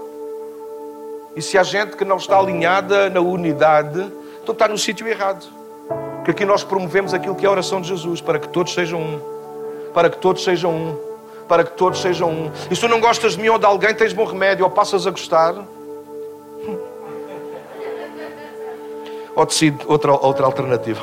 [1.34, 5.46] E se há gente que não está alinhada na unidade, então está no sítio errado.
[6.24, 9.00] Que aqui nós promovemos aquilo que é a oração de Jesus, para que todos sejam
[9.00, 9.20] um.
[9.94, 11.11] Para que todos sejam um
[11.52, 12.50] para que todos sejam um.
[12.70, 15.06] E se tu não gostas de mim ou de alguém, tens bom remédio, ou passas
[15.06, 15.52] a gostar,
[19.36, 21.02] ou decide outra, outra alternativa.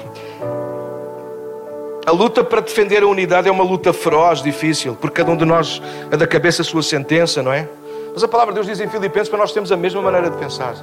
[2.03, 5.45] A luta para defender a unidade é uma luta feroz, difícil, porque cada um de
[5.45, 7.69] nós é da cabeça a sua sentença, não é?
[8.12, 10.38] Mas a palavra de Deus diz em Filipenses para nós termos a mesma maneira de
[10.38, 10.73] pensar.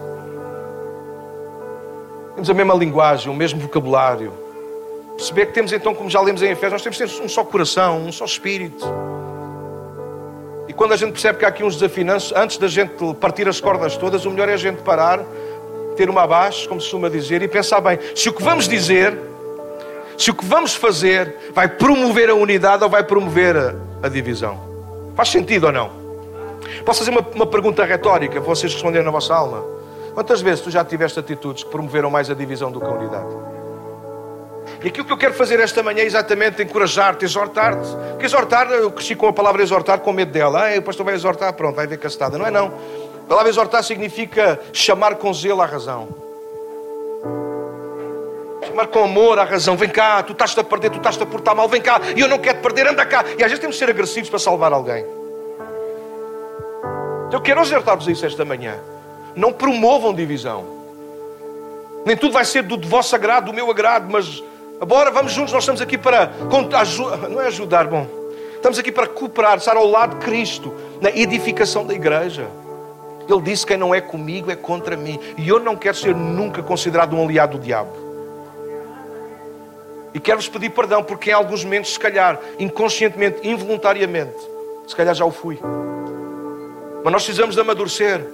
[2.36, 4.32] Temos a mesma linguagem, o mesmo vocabulário.
[5.16, 8.12] Perceber que temos então, como já lemos em Efésios, nós temos um só coração, um
[8.12, 8.86] só espírito.
[10.68, 13.60] E quando a gente percebe que há aqui uns desafinanços, antes da gente partir as
[13.60, 15.20] cordas todas, o melhor é a gente parar,
[15.96, 19.16] ter uma abaixo, como se costuma dizer, e pensar bem: se o que vamos dizer,
[20.18, 24.60] se o que vamos fazer vai promover a unidade ou vai promover a, a divisão.
[25.14, 25.90] Faz sentido ou não?
[26.84, 29.64] Posso fazer uma, uma pergunta retórica para vocês responderem na vossa alma?
[30.14, 33.55] Quantas vezes tu já tiveste atitudes que promoveram mais a divisão do que a unidade?
[34.86, 37.88] E aquilo que eu quero fazer esta manhã é exatamente encorajar-te, exortar-te.
[38.10, 40.64] Porque exortar, eu cresci com a palavra exortar com medo dela.
[40.64, 42.38] Ah, o pastor vai exortar, pronto, vai ver castada.
[42.38, 42.66] Não é não.
[43.24, 46.06] A palavra exortar significa chamar com zelo à razão.
[48.64, 49.76] Chamar com amor à razão.
[49.76, 51.68] Vem cá, tu estás-te a perder, tu estás-te a portar mal.
[51.68, 53.24] Vem cá, e eu não quero te perder, anda cá.
[53.36, 55.04] E às vezes temos de ser agressivos para salvar alguém.
[57.26, 58.78] Então eu quero exortar-vos isso esta manhã.
[59.34, 60.64] Não promovam divisão.
[62.04, 64.44] Nem tudo vai ser do vosso agrado, do meu agrado, mas
[64.78, 66.30] Agora vamos juntos, nós estamos aqui para
[67.30, 68.06] não é ajudar, bom.
[68.54, 72.46] Estamos aqui para cooperar, estar ao lado de Cristo na edificação da igreja.
[73.28, 75.18] Ele disse: quem não é comigo é contra mim.
[75.38, 77.90] E eu não quero ser nunca considerado um aliado do diabo.
[80.12, 84.36] E quero-vos pedir perdão, porque em alguns momentos, se calhar, inconscientemente, involuntariamente,
[84.86, 85.58] se calhar já o fui.
[87.02, 88.26] Mas nós precisamos de amadurecer,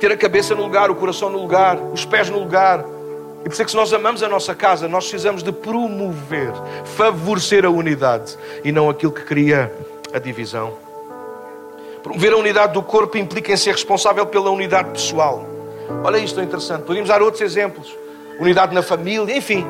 [0.00, 2.84] ter a cabeça no lugar, o coração no lugar, os pés no lugar
[3.46, 6.52] e por isso é que se nós amamos a nossa casa, nós precisamos de promover,
[6.96, 9.72] favorecer a unidade e não aquilo que cria
[10.12, 10.74] a divisão.
[12.02, 15.46] Promover a unidade do corpo implica em ser responsável pela unidade pessoal.
[16.02, 16.82] Olha isto é interessante.
[16.82, 17.96] Podemos dar outros exemplos.
[18.40, 19.64] Unidade na família, enfim.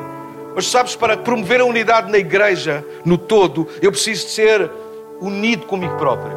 [0.55, 4.71] Mas sabes, para promover a unidade na igreja, no todo, eu preciso de ser
[5.21, 6.35] unido comigo próprio.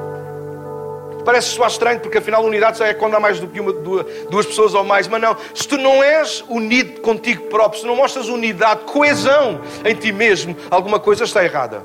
[1.24, 4.46] Parece soar estranho, porque afinal unidade só é quando há mais do que uma, duas
[4.46, 5.06] pessoas ou mais.
[5.08, 9.94] Mas não, se tu não és unido contigo próprio, se não mostras unidade, coesão em
[9.94, 11.84] ti mesmo, alguma coisa está errada.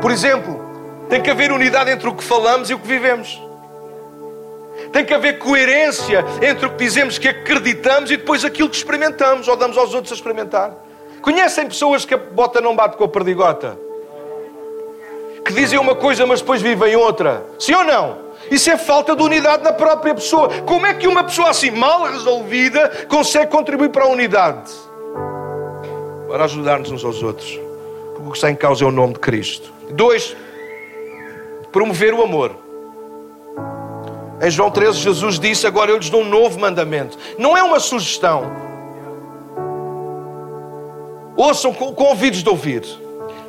[0.00, 0.60] Por exemplo,
[1.08, 3.40] tem que haver unidade entre o que falamos e o que vivemos.
[4.92, 9.46] Tem que haver coerência entre o que dizemos que acreditamos e depois aquilo que experimentamos
[9.46, 10.74] ou damos aos outros a experimentar.
[11.20, 13.78] Conhecem pessoas que a bota não bate com a perdigota?
[15.44, 17.44] Que dizem uma coisa, mas depois vivem outra?
[17.58, 18.29] Sim ou não?
[18.50, 20.48] Isso é falta de unidade na própria pessoa.
[20.62, 24.70] Como é que uma pessoa assim mal resolvida consegue contribuir para a unidade?
[26.28, 27.58] Para ajudar-nos uns aos outros.
[28.14, 29.72] Porque o que está em causa é o nome de Cristo.
[29.90, 30.36] Dois,
[31.70, 32.56] promover o amor.
[34.42, 37.16] Em João 13, Jesus disse: Agora eu lhes dou um novo mandamento.
[37.38, 38.50] Não é uma sugestão.
[41.36, 42.84] Ouçam com, ouvidos de ouvir.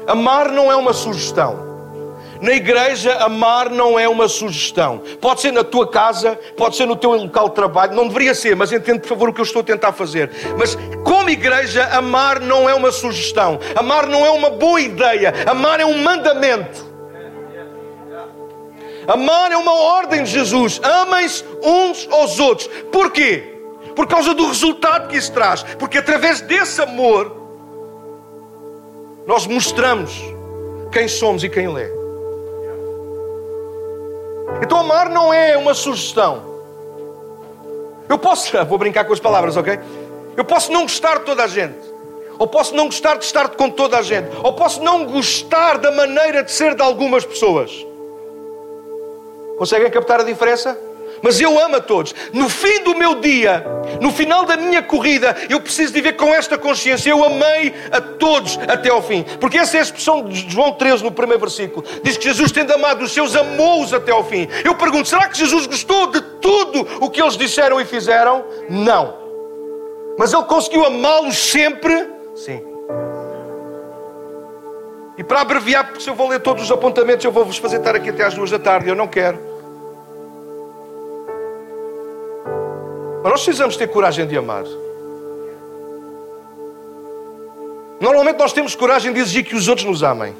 [0.05, 1.70] Amar não é uma sugestão.
[2.41, 5.03] Na igreja, amar não é uma sugestão.
[5.21, 8.55] Pode ser na tua casa, pode ser no teu local de trabalho, não deveria ser,
[8.55, 10.31] mas entende por favor o que eu estou a tentar fazer.
[10.57, 13.59] Mas como igreja, amar não é uma sugestão.
[13.75, 15.31] Amar não é uma boa ideia.
[15.45, 16.89] Amar é um mandamento.
[19.07, 20.81] Amar é uma ordem de Jesus.
[20.83, 22.67] Amem-se uns aos outros.
[22.91, 23.55] Porquê?
[23.95, 25.61] Por causa do resultado que isso traz.
[25.77, 27.35] Porque através desse amor,
[29.27, 30.11] nós mostramos
[30.91, 32.00] quem somos e quem Ele é.
[34.61, 36.43] Então amar não é uma sugestão.
[38.09, 39.79] Eu posso, vou brincar com as palavras, ok?
[40.35, 41.91] Eu posso não gostar de toda a gente.
[42.39, 44.29] Ou posso não gostar de estar com toda a gente.
[44.43, 47.71] Ou posso não gostar da maneira de ser de algumas pessoas.
[49.57, 50.75] Conseguem captar a diferença?
[51.21, 52.13] Mas eu amo a todos.
[52.33, 53.65] No fim do meu dia,
[53.99, 57.09] no final da minha corrida, eu preciso viver com esta consciência.
[57.09, 59.23] Eu amei a todos até ao fim.
[59.39, 61.85] Porque essa é a expressão de João 13, no primeiro versículo.
[62.03, 64.47] Diz que Jesus, tendo amado os seus, amou-os até ao fim.
[64.63, 68.43] Eu pergunto, será que Jesus gostou de tudo o que eles disseram e fizeram?
[68.69, 69.15] Não.
[70.17, 72.09] Mas ele conseguiu amá-los sempre?
[72.35, 72.61] Sim.
[75.17, 77.95] E para abreviar, porque se eu vou ler todos os apontamentos, eu vou-vos fazer estar
[77.95, 78.89] aqui até às duas da tarde.
[78.89, 79.50] Eu não quero.
[83.23, 84.63] Mas nós precisamos ter coragem de amar.
[87.99, 90.33] Normalmente nós temos coragem de exigir que os outros nos amem,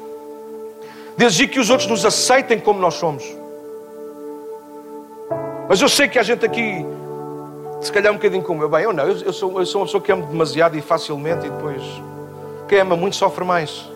[1.16, 3.24] de exigir que os outros nos aceitem como nós somos.
[5.68, 6.84] Mas eu sei que a gente aqui,
[7.80, 9.86] se calhar um bocadinho como eu, bem, eu não, eu, eu, sou, eu sou uma
[9.86, 11.82] pessoa que amo demasiado e facilmente, e depois
[12.68, 13.88] quem ama muito sofre mais.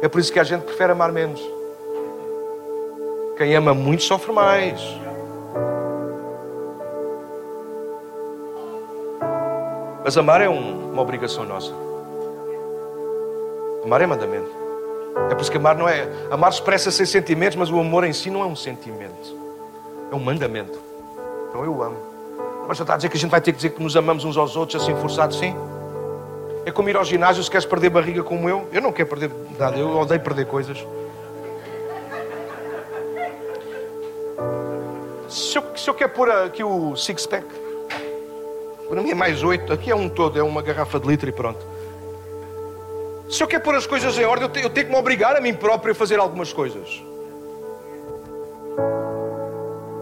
[0.00, 1.40] É por isso que a gente prefere amar menos.
[3.36, 4.80] Quem ama muito sofre mais.
[10.04, 11.72] Mas amar é um, uma obrigação nossa.
[13.84, 14.50] Amar é mandamento.
[15.30, 16.08] É por isso que amar não é.
[16.30, 19.36] Amar expressa sem sentimentos, mas o amor em si não é um sentimento.
[20.10, 20.78] É um mandamento.
[21.48, 21.96] Então eu amo.
[22.66, 24.24] Mas já está a dizer que a gente vai ter que dizer que nos amamos
[24.24, 25.54] uns aos outros assim forçados, sim?
[26.64, 28.66] É como ir ao ginásio se queres perder barriga como eu.
[28.72, 30.78] Eu não quero perder nada, eu odeio perder coisas.
[35.28, 37.46] Se eu, se eu quero pôr aqui o six-pack,
[38.92, 41.32] para mim é mais oito, aqui é um todo, é uma garrafa de litro e
[41.32, 41.64] pronto.
[43.30, 45.34] Se eu quero pôr as coisas em ordem, eu tenho, eu tenho que me obrigar
[45.34, 47.02] a mim próprio a fazer algumas coisas.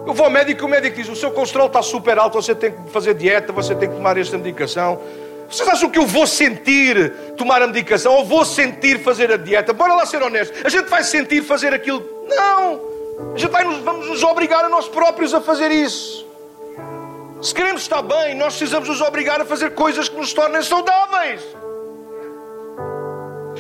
[0.05, 2.53] Eu vou ao médico e o médico diz: o seu colesterol está super alto, você
[2.53, 5.01] tem que fazer dieta, você tem que tomar esta medicação.
[5.49, 9.73] Vocês acham que eu vou sentir tomar a medicação ou vou sentir fazer a dieta?
[9.73, 10.67] Bora lá ser honesto.
[10.67, 12.03] A gente vai sentir fazer aquilo?
[12.29, 12.81] Não!
[13.37, 16.29] A gente vai nos, vamos nos obrigar a nós próprios a fazer isso.
[17.43, 21.41] Se queremos estar bem, nós precisamos nos obrigar a fazer coisas que nos tornem saudáveis.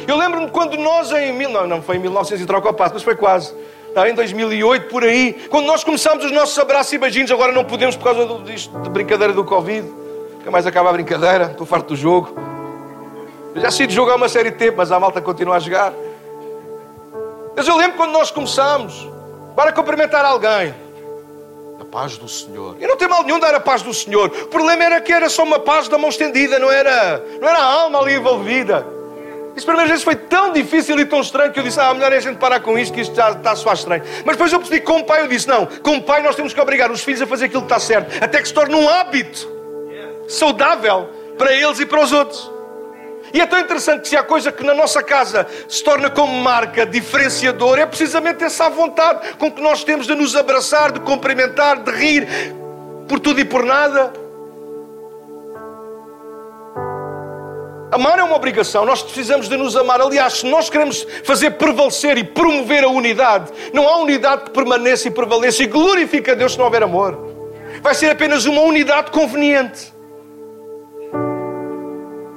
[0.06, 1.32] Eu lembro-me quando nós em...
[1.48, 3.54] Não, não foi em 1900 e troca o passo, mas foi quase.
[3.94, 5.32] Não, em 2008, por aí.
[5.48, 8.90] Quando nós começámos os nossos abraços e beijinhos, agora não podemos por causa disto, de
[8.90, 9.88] brincadeira do Covid.
[10.36, 12.34] Nunca mais acaba a brincadeira, estou farto do jogo.
[13.54, 15.92] Eu já sei de jogar uma série de tempo, mas a malta continua a jogar.
[17.56, 19.08] Mas eu lembro quando nós começámos,
[19.56, 20.74] para cumprimentar alguém.
[21.90, 22.76] Paz do Senhor.
[22.78, 24.28] E não tem mal nenhum dar a paz do Senhor.
[24.28, 27.58] O problema era que era só uma paz da mão estendida, não era, não era
[27.58, 28.86] a alma ali envolvida.
[29.56, 31.92] Isso para mim às vezes foi tão difícil e tão estranho que eu disse: Ah,
[31.92, 34.04] melhor é a gente parar com isto, que isto já está soar estranho.
[34.24, 36.90] Mas depois eu percebi, como pai, eu disse: Não, como pai, nós temos que obrigar
[36.90, 39.48] os filhos a fazer aquilo que está certo, até que se torne um hábito
[40.28, 42.59] saudável para eles e para os outros.
[43.32, 46.32] E é tão interessante que se há coisa que na nossa casa se torna como
[46.40, 51.82] marca diferenciador, é precisamente essa vontade com que nós temos de nos abraçar, de cumprimentar,
[51.82, 52.26] de rir
[53.08, 54.12] por tudo e por nada.
[57.92, 60.00] Amar é uma obrigação, nós precisamos de nos amar.
[60.00, 65.08] Aliás, se nós queremos fazer prevalecer e promover a unidade, não há unidade que permaneça
[65.08, 67.18] e prevaleça e glorifica a Deus se não houver amor.
[67.82, 69.92] Vai ser apenas uma unidade conveniente.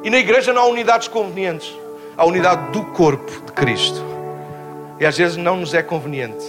[0.03, 1.73] E na igreja não há unidades convenientes,
[2.17, 4.03] há unidade do corpo de Cristo.
[4.99, 6.45] E às vezes não nos é conveniente,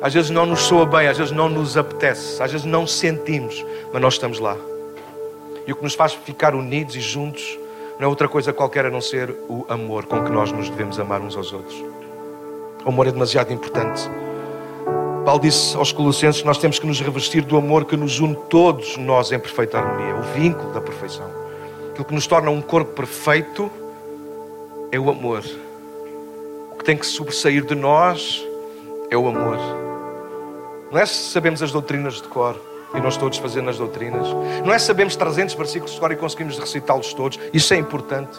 [0.00, 3.64] às vezes não nos soa bem, às vezes não nos apetece, às vezes não sentimos,
[3.92, 4.56] mas nós estamos lá.
[5.66, 7.58] E o que nos faz ficar unidos e juntos
[7.98, 10.98] não é outra coisa qualquer a não ser o amor com que nós nos devemos
[10.98, 11.76] amar uns aos outros.
[12.84, 14.08] O amor é demasiado importante.
[15.24, 18.96] Paulo disse aos Colossenses nós temos que nos revestir do amor que nos une todos
[18.96, 21.35] nós em perfeita harmonia, o vínculo da perfeição.
[21.96, 23.70] Aquilo que nos torna um corpo perfeito
[24.92, 25.42] é o amor.
[26.70, 28.46] O que tem que sobressair de nós
[29.08, 29.56] é o amor.
[30.92, 32.60] Não é se sabemos as doutrinas de cor
[32.94, 34.26] e nós todos fazendo as doutrinas.
[34.62, 37.40] Não é sabemos 300 versículos de cor e conseguimos recitá-los todos.
[37.50, 38.38] Isso é importante.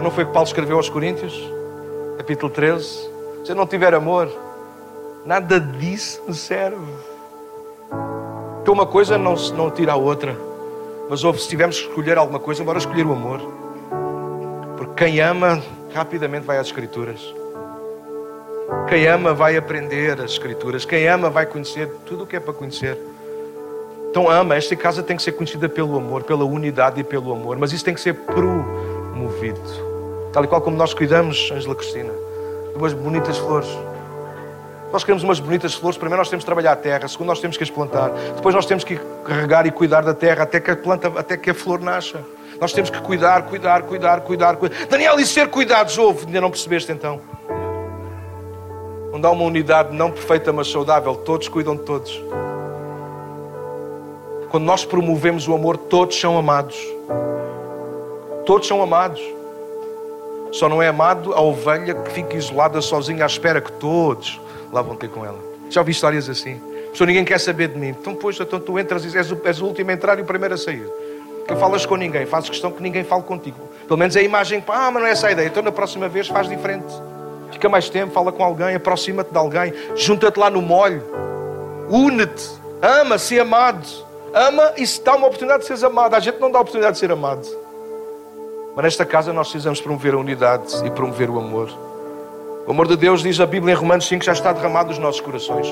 [0.00, 1.34] Não foi o que Paulo escreveu aos Coríntios?
[2.18, 2.86] Capítulo 13.
[3.42, 4.30] Se eu não tiver amor,
[5.26, 6.86] nada disso me serve.
[8.62, 10.53] Então uma coisa não, não tira a outra.
[11.08, 13.40] Mas ouve, se tivermos que escolher alguma coisa, bora escolher o amor.
[14.76, 17.34] Porque quem ama, rapidamente vai às Escrituras.
[18.88, 20.84] Quem ama vai aprender as Escrituras.
[20.84, 22.98] Quem ama vai conhecer tudo o que é para conhecer.
[24.10, 27.58] Então ama, esta casa tem que ser conhecida pelo amor, pela unidade e pelo amor,
[27.58, 29.60] mas isso tem que ser promovido.
[30.32, 32.12] Tal e qual como nós cuidamos, Angela Cristina,
[32.72, 33.68] de bonitas flores.
[34.94, 37.56] Nós queremos umas bonitas flores, primeiro nós temos que trabalhar a terra, segundo nós temos
[37.56, 40.76] que as plantar, depois nós temos que carregar e cuidar da terra até que a
[40.76, 42.24] planta, até que a flor nasça.
[42.60, 44.86] Nós temos que cuidar, cuidar, cuidar, cuidar, cuidar.
[44.86, 47.20] Daniel, e ser cuidados, ouve, ainda não percebeste então?
[49.12, 52.22] Onde há uma unidade não perfeita, mas saudável, todos cuidam de todos.
[54.48, 56.76] Quando nós promovemos o amor, todos são amados.
[58.46, 59.20] Todos são amados.
[60.52, 64.43] Só não é amado a ovelha que fica isolada sozinha à espera que todos
[64.74, 65.38] lá vão ter com ela.
[65.70, 66.60] Já ouvi histórias assim.
[66.90, 67.88] Pessoa, ninguém quer saber de mim.
[67.88, 70.24] Então, pois, então tu entras e és o, és o último a entrar e o
[70.24, 70.86] primeiro a sair.
[71.46, 73.58] Que falas com ninguém, fazes questão que ninguém fale contigo.
[73.86, 75.46] Pelo menos é a imagem, ah, mas não é essa a ideia.
[75.46, 76.92] Então, na próxima vez, faz diferente.
[77.52, 81.02] Fica mais tempo, fala com alguém, aproxima-te de alguém, junta-te lá no molho,
[81.88, 82.50] une-te,
[82.82, 83.86] ama-se amado.
[84.32, 86.14] Ama e se dá uma oportunidade de seres amado.
[86.14, 87.46] A gente não dá a oportunidade de ser amado.
[88.74, 91.70] Mas nesta casa nós precisamos promover a unidade e promover o amor.
[92.66, 95.20] O amor de Deus, diz a Bíblia em Romanos 5, já está derramado nos nossos
[95.20, 95.66] corações.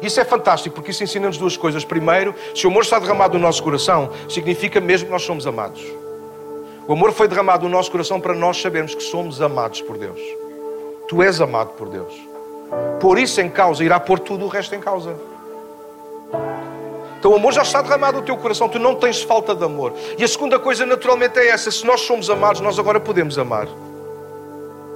[0.00, 1.84] Isso é fantástico porque isso ensina-nos duas coisas.
[1.84, 5.82] Primeiro, se o amor está derramado no nosso coração, significa mesmo que nós somos amados.
[6.88, 10.20] O amor foi derramado no nosso coração para nós sabermos que somos amados por Deus.
[11.08, 12.14] Tu és amado por Deus.
[12.98, 15.14] Por isso em causa, irá pôr tudo o resto em causa.
[17.18, 19.92] Então o amor já está derramado no teu coração, tu não tens falta de amor.
[20.18, 23.68] E a segunda coisa, naturalmente, é essa: se nós somos amados, nós agora podemos amar.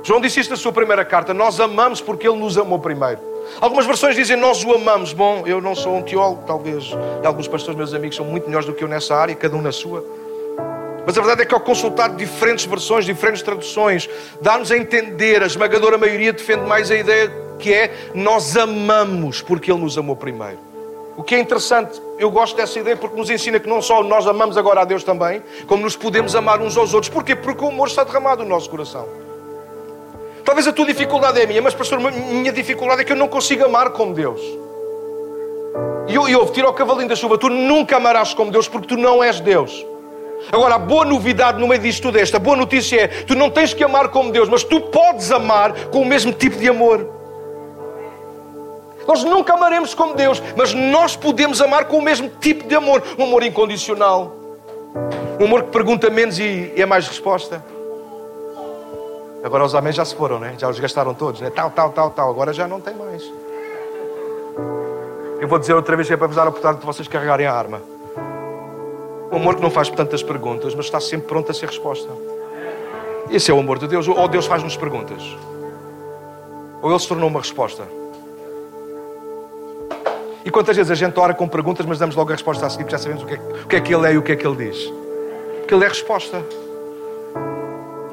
[0.08, 3.20] João disse isto na sua primeira carta: nós amamos porque ele nos amou primeiro.
[3.60, 5.12] Algumas versões dizem nós o amamos.
[5.12, 6.92] Bom, eu não sou um teólogo, talvez
[7.22, 9.70] alguns pastores, meus amigos, são muito melhores do que eu nessa área, cada um na
[9.70, 10.02] sua.
[11.04, 14.08] Mas a verdade é que ao consultar diferentes versões, diferentes traduções,
[14.40, 19.70] dá-nos a entender, a esmagadora maioria defende mais a ideia que é nós amamos porque
[19.70, 20.58] Ele nos amou primeiro.
[21.18, 24.26] O que é interessante, eu gosto dessa ideia porque nos ensina que não só nós
[24.26, 27.12] amamos agora a Deus também, como nos podemos amar uns aos outros.
[27.12, 27.36] Porquê?
[27.36, 29.27] Porque o amor está derramado no nosso coração.
[30.48, 33.66] Talvez a tua dificuldade é minha, mas pastor, minha dificuldade é que eu não consigo
[33.66, 34.40] amar como Deus.
[36.08, 38.96] E eu, eu tiro ao cavalinho da chuva, tu nunca amarás como Deus porque tu
[38.96, 39.84] não és Deus.
[40.50, 42.38] Agora, a boa novidade no meio disto tudo é esta.
[42.38, 45.74] A boa notícia é: tu não tens que amar como Deus, mas tu podes amar
[45.90, 47.06] com o mesmo tipo de amor.
[49.06, 53.02] Nós nunca amaremos como Deus, mas nós podemos amar com o mesmo tipo de amor
[53.18, 54.34] um amor incondicional.
[55.38, 57.62] Um amor que pergunta menos e é mais resposta.
[59.48, 60.56] Agora os homens já se foram, né?
[60.58, 61.48] Já os gastaram todos, né?
[61.48, 62.28] Tal, tal, tal, tal.
[62.28, 63.32] Agora já não tem mais.
[65.40, 67.46] Eu vou dizer outra vez que é para vos dar a oportunidade de vocês carregarem
[67.46, 67.80] a arma.
[69.32, 72.10] Um amor que não faz tantas perguntas, mas está sempre pronto a ser resposta.
[73.30, 74.06] Esse é o amor de Deus.
[74.06, 75.22] Ou Deus faz-nos perguntas,
[76.82, 77.84] ou Ele se tornou uma resposta.
[80.44, 82.84] E quantas vezes a gente ora com perguntas, mas damos logo a resposta a seguir,
[82.84, 84.32] porque já sabemos o que, é, o que é que Ele é e o que
[84.32, 84.92] é que Ele diz.
[85.60, 86.44] Porque Ele é resposta.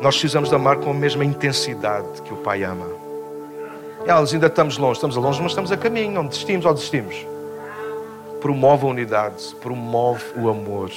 [0.05, 2.85] Nós precisamos de amar com a mesma intensidade que o Pai ama.
[4.05, 6.11] Elas ainda estamos longe, estamos a longe, mas estamos a caminho.
[6.11, 7.25] Não desistimos ou desistimos?
[8.45, 10.91] promove a unidade, promove o amor.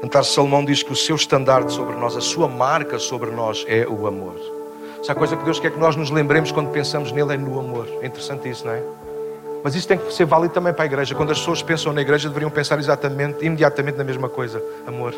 [0.00, 3.84] Cantar Salomão diz que o seu estandarte sobre nós, a sua marca sobre nós é
[3.84, 4.36] o amor.
[5.02, 7.58] Se há coisa que Deus quer que nós nos lembremos quando pensamos nele é no
[7.58, 7.88] amor.
[8.00, 8.82] É interessante isso, não é?
[9.64, 11.16] Mas isso tem que ser válido também para a igreja.
[11.16, 15.12] Quando as pessoas pensam na igreja, deveriam pensar exatamente, imediatamente na mesma coisa: amor.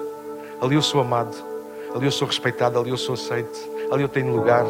[0.63, 1.50] Ali eu sou amado,
[1.95, 3.59] ali eu sou respeitado, ali eu sou aceito,
[3.91, 4.65] ali eu tenho lugar.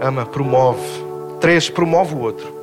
[0.00, 0.80] ama, promove.
[1.40, 2.58] Três, promove o outro.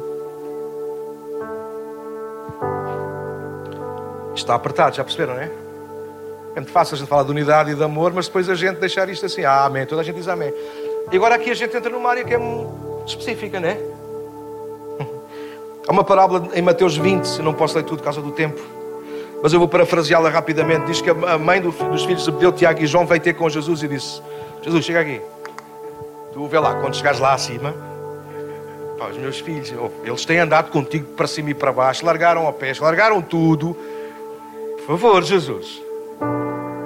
[4.36, 5.52] Está apertado, já perceberam, não é?
[6.56, 8.80] É muito fácil a gente falar de unidade e de amor, mas depois a gente
[8.80, 10.54] deixar isto assim, ah, amém, toda a gente diz amém.
[11.12, 12.40] E agora aqui a gente entra numa área que é
[13.06, 13.78] específica, não é?
[15.88, 18.60] Há uma parábola em Mateus 20, eu não posso ler tudo por causa do tempo,
[19.42, 20.86] mas eu vou parafraseá-la rapidamente.
[20.86, 23.84] Diz que a mãe dos filhos de Zebedeu, Tiago e João, veio ter com Jesus
[23.84, 24.22] e disse:
[24.62, 25.22] Jesus, chega aqui.
[26.34, 27.74] Tu vê lá, quando chegares lá acima,
[28.98, 29.74] pá, os meus filhos,
[30.04, 33.76] eles têm andado contigo para cima e para baixo, largaram a pés, largaram tudo.
[34.86, 35.82] Por favor, Jesus.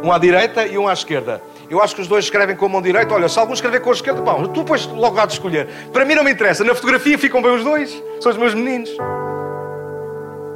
[0.03, 1.41] Um à direita e um à esquerda.
[1.69, 3.13] Eu acho que os dois escrevem com a mão direita.
[3.13, 5.67] Olha, se algum escrever com a esquerda, pá, tu depois logo há de escolher.
[5.93, 6.63] Para mim não me interessa.
[6.63, 8.03] Na fotografia ficam bem os dois.
[8.19, 8.89] São os meus meninos.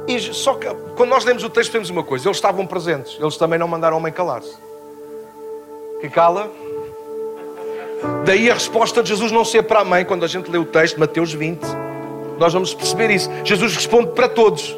[0.06, 3.16] E só que quando nós lemos o texto, temos uma coisa: eles estavam presentes.
[3.20, 4.54] Eles também não mandaram a mãe calar-se.
[6.00, 6.50] Quem cala
[8.24, 10.64] Daí a resposta de Jesus não ser para a mãe, quando a gente lê o
[10.64, 11.60] texto, Mateus 20.
[12.38, 13.30] Nós vamos perceber isso.
[13.44, 14.76] Jesus responde para todos.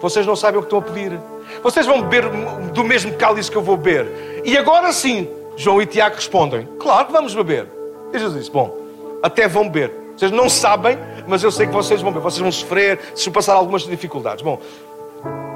[0.00, 1.20] Vocês não sabem o que estão a pedir.
[1.62, 2.28] Vocês vão beber
[2.72, 4.42] do mesmo cálice que eu vou beber.
[4.44, 7.66] E agora sim, João e Tiago respondem: Claro que vamos beber.
[8.12, 8.76] E Jesus disse: Bom,
[9.22, 9.92] até vão beber.
[10.16, 12.12] Vocês não sabem, mas eu sei que vocês vão.
[12.12, 14.42] Vocês vão sofrer se passar algumas dificuldades.
[14.42, 14.60] Bom,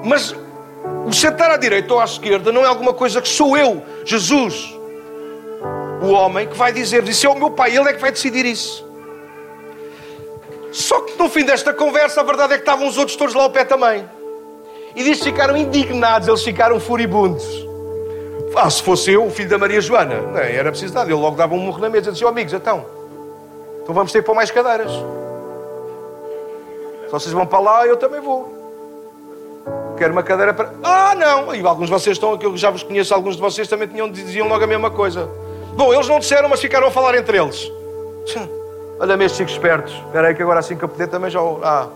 [0.05, 0.35] mas
[1.07, 4.77] o sentar à direita ou à esquerda não é alguma coisa que sou eu, Jesus,
[6.03, 8.45] o homem que vai dizer: Isso é o meu pai, ele é que vai decidir
[8.45, 8.87] isso.
[10.73, 13.45] Só que no fim desta conversa, a verdade é que estavam os outros todos lá
[13.45, 14.05] ao pé também.
[14.95, 17.45] E diz ficaram indignados, eles ficaram furibundos.
[18.55, 21.11] Ah, se fosse eu, o filho da Maria Joana, não era preciso nada.
[21.11, 22.87] Ele logo dava um murro na mesa e dizia: oh, amigos, então,
[23.83, 24.91] então vamos ter pôr mais cadeiras.
[27.11, 28.55] Vocês vão para lá, eu também vou.
[29.97, 30.73] Quero uma cadeira para.
[30.83, 31.55] Ah, não!
[31.55, 34.11] E alguns de vocês estão aqui, eu já vos conheço, alguns de vocês também tinham,
[34.11, 35.29] diziam logo a mesma coisa.
[35.75, 37.71] Bom, eles não disseram, mas ficaram a falar entre eles.
[38.99, 39.93] Olha-me estes chicos espertos.
[39.93, 41.41] Espera aí que agora assim que eu puder também já...
[41.63, 41.89] Ah.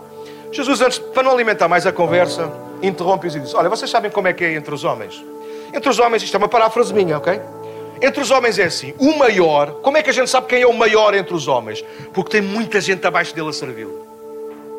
[0.52, 2.50] Jesus, antes, para não alimentar mais a conversa,
[2.82, 5.24] interrompe-os e diz, olha, vocês sabem como é que é entre os homens?
[5.72, 7.40] Entre os homens, isto é uma paráfrase minha, ok?
[8.02, 10.66] Entre os homens é assim, o maior, como é que a gente sabe quem é
[10.66, 11.84] o maior entre os homens?
[12.12, 14.09] Porque tem muita gente abaixo dele a servi-lo.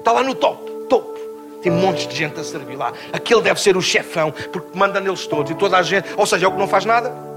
[0.01, 1.19] Está lá no top, topo.
[1.61, 2.91] Tem montes de gente a servir lá.
[3.13, 6.09] Aquele deve ser o chefão, porque manda neles todos e toda a gente.
[6.17, 7.31] Ou seja, é o que não faz nada.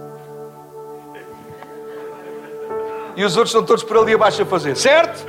[3.17, 5.25] e os outros estão todos por ali abaixo a fazer, certo?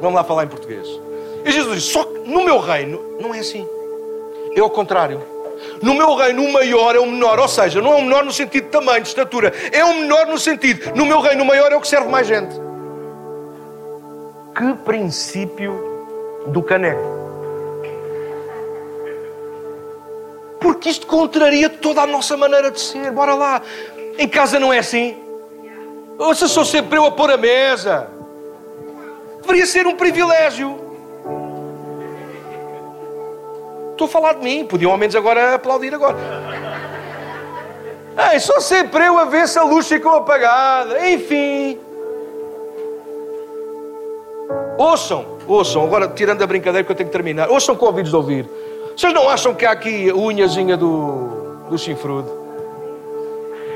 [0.00, 0.86] Vamos lá falar em português.
[1.44, 3.66] E Jesus diz: Só que no meu reino não é assim.
[4.56, 5.20] É ao contrário.
[5.82, 7.38] No meu reino, o maior é o menor.
[7.38, 9.52] Ou seja, não é o menor no sentido de tamanho, de estatura.
[9.70, 10.94] É o menor no sentido.
[10.94, 12.54] No meu reino, o maior é o que serve mais gente.
[14.56, 15.89] Que princípio
[16.46, 17.20] do caneco.
[20.60, 23.10] Porque isto contraria toda a nossa maneira de ser.
[23.10, 23.62] Bora lá.
[24.18, 25.16] Em casa não é assim.
[26.18, 28.08] Ouça, sou sempre eu a pôr a mesa.
[29.40, 30.78] Deveria ser um privilégio.
[33.92, 34.66] Estou a falar de mim.
[34.66, 36.16] Podiam ao menos agora aplaudir agora.
[38.14, 41.08] Bem, sou sempre eu a ver se a luz ficou apagada.
[41.08, 41.78] Enfim.
[44.80, 48.16] Ouçam, ouçam, agora tirando a brincadeira que eu tenho que terminar, ouçam com ouvidos de
[48.16, 48.48] ouvir.
[48.96, 52.30] Vocês não acham que há aqui a unhazinha do, do chifrudo?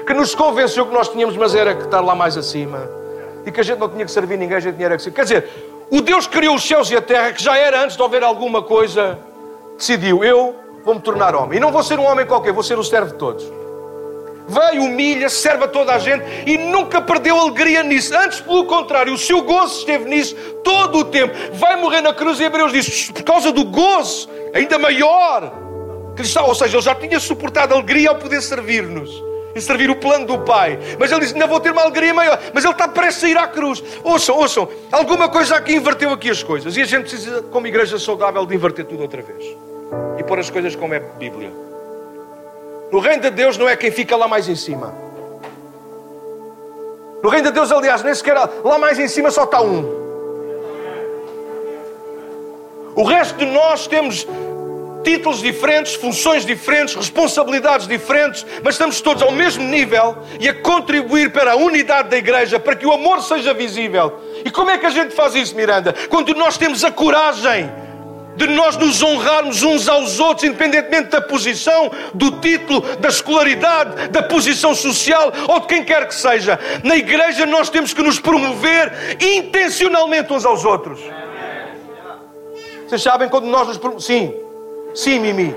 [0.06, 2.88] Que nos convenceu que nós tínhamos, mas era que estar lá mais acima.
[3.44, 5.14] E que a gente não tinha que servir ninguém, a gente tinha que servir.
[5.14, 5.48] Quer dizer,
[5.90, 8.62] o Deus criou os céus e a terra, que já era antes de houver alguma
[8.62, 9.18] coisa,
[9.76, 11.58] decidiu: eu vou me tornar homem.
[11.58, 13.44] E não vou ser um homem qualquer, vou ser o servo de todos.
[14.46, 18.16] Veio, humilha, serve a toda a gente e nunca perdeu alegria nisso.
[18.16, 21.34] Antes, pelo contrário, o seu gozo esteve nisso todo o tempo.
[21.54, 25.52] Vai morrer na cruz e Hebreus diz: por causa do gozo ainda maior.
[26.14, 29.10] Que está, ou seja, ele já tinha suportado alegria ao poder servir-nos
[29.54, 30.78] e servir o plano do Pai.
[30.98, 32.38] Mas ele diz: ainda vou ter uma alegria maior.
[32.52, 33.82] Mas ele está prestes a ir à cruz.
[34.04, 36.76] Ouçam, ouçam, alguma coisa aqui inverteu aqui as coisas.
[36.76, 39.56] E a gente precisa, como igreja saudável, de inverter tudo outra vez
[40.18, 41.73] e pôr as coisas como é Bíblia.
[42.94, 44.94] No reino de Deus não é quem fica lá mais em cima.
[47.20, 49.82] No reino de Deus, aliás, nem sequer lá mais em cima só está um.
[52.94, 54.24] O resto de nós temos
[55.02, 61.32] títulos diferentes, funções diferentes, responsabilidades diferentes, mas estamos todos ao mesmo nível e a contribuir
[61.32, 64.20] para a unidade da igreja, para que o amor seja visível.
[64.44, 65.92] E como é que a gente faz isso, Miranda?
[66.08, 67.68] Quando nós temos a coragem
[68.36, 74.22] de nós nos honrarmos uns aos outros, independentemente da posição, do título, da escolaridade, da
[74.22, 76.58] posição social ou de quem quer que seja.
[76.82, 81.00] Na igreja nós temos que nos promover intencionalmente uns aos outros.
[82.86, 84.04] Vocês sabem quando nós nos promovemos?
[84.04, 84.34] Sim,
[84.94, 85.54] sim, Mimi.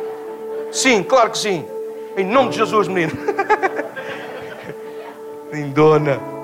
[0.72, 1.66] Sim, claro que sim.
[2.16, 3.12] Em nome de Jesus, menino.
[5.52, 6.37] Lindona.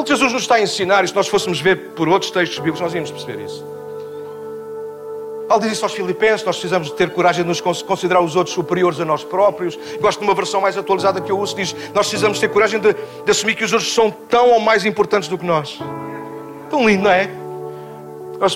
[0.00, 2.58] Aquilo que Jesus nos está a ensinar, e se nós fôssemos ver por outros textos
[2.58, 3.62] bíblicos, nós íamos perceber isso.
[5.46, 8.98] Paulo diz isso aos Filipenses: nós precisamos ter coragem de nos considerar os outros superiores
[8.98, 9.78] a nós próprios.
[10.00, 12.94] Gosto de uma versão mais atualizada que eu uso: diz, nós precisamos ter coragem de,
[12.94, 15.78] de assumir que os outros são tão ou mais importantes do que nós.
[16.70, 17.28] Tão lindo, não é?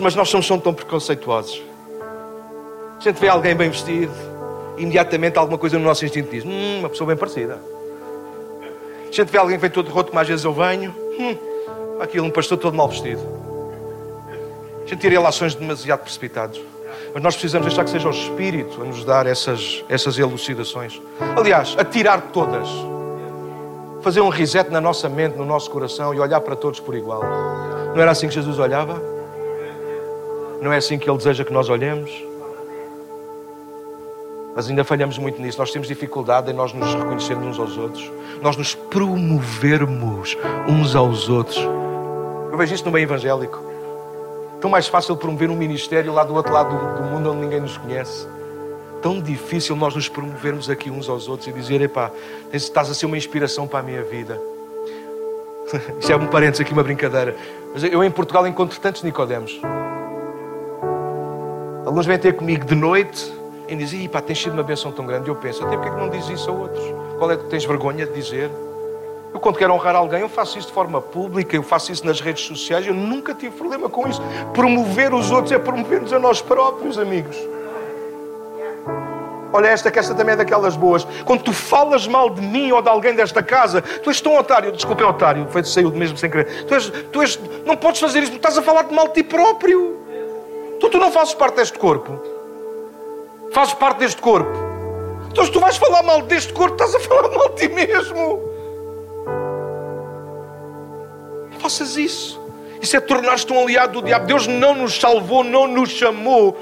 [0.01, 1.61] Mas nós somos tão preconceituosos.
[2.99, 4.15] A gente vê alguém bem vestido,
[4.79, 7.74] imediatamente alguma coisa no nosso instinto diz: hum, uma pessoa bem parecida.
[9.15, 10.93] A gente vê alguém que vem todo roto, como às vezes eu venho.
[11.17, 11.37] Hum,
[12.01, 13.23] aquilo, um pastor todo mal vestido.
[14.85, 16.61] A gente tira relações demasiado precipitadas.
[17.15, 21.01] Mas nós precisamos deixar que seja o Espírito a nos dar essas, essas elucidações.
[21.37, 22.69] Aliás, a tirar todas.
[24.03, 27.23] Fazer um reset na nossa mente, no nosso coração e olhar para todos por igual.
[27.95, 29.01] Não era assim que Jesus olhava?
[30.61, 32.11] Não é assim que Ele deseja que nós olhemos?
[34.55, 35.59] Mas ainda falhamos muito nisso.
[35.59, 38.13] Nós temos dificuldade em nós nos reconhecermos uns aos outros.
[38.41, 40.37] Nós nos promovermos
[40.69, 41.59] uns aos outros.
[42.51, 43.61] Eu vejo isso no meio evangélico.
[44.61, 47.77] Tão mais fácil promover um ministério lá do outro lado do, mundo onde ninguém nos
[47.77, 48.29] conhece.
[49.03, 52.11] Tão difícil nós nos promovermos aqui uns aos outros e dizer: epá,
[52.53, 54.41] estás a ser uma inspiração para a minha vida.
[55.99, 57.37] Isto é um parênteses aqui, uma brincadeira.
[57.73, 59.61] Mas eu em Portugal encontro tantos Nicodemos.
[61.85, 63.31] Alguns vêm ter comigo de noite
[63.75, 65.29] e dizem, pá, tens sido uma benção tão grande.
[65.29, 66.85] Eu penso, até porque é não diz isso a outros?
[67.19, 68.51] Qual é que tens vergonha de dizer?
[69.33, 72.21] Eu, quando quero honrar alguém, eu faço isso de forma pública, eu faço isso nas
[72.21, 74.23] redes sociais, eu nunca tive problema com isso.
[74.53, 77.37] Promover os outros é promover-nos a nós próprios, amigos.
[79.53, 81.05] Olha, esta que esta também é daquelas boas.
[81.25, 84.71] Quando tu falas mal de mim ou de alguém desta casa, tu és tão otário.
[84.71, 85.47] Desculpa, é otário.
[85.51, 86.65] Foi, saiu mesmo sem querer.
[86.67, 89.15] Tu és, tu és, não podes fazer isso, tu estás a falar de mal de
[89.15, 89.97] ti próprio.
[90.79, 92.34] Tu, tu não fazes parte deste corpo
[93.55, 94.51] fazes parte deste corpo.
[95.31, 98.41] Então, se tu vais falar mal deste corpo, estás a falar mal de ti mesmo.
[101.53, 102.41] Não faças isso.
[102.83, 104.27] Isso é tornar-te um aliado do diabo.
[104.27, 106.59] Deus não nos salvou, não nos chamou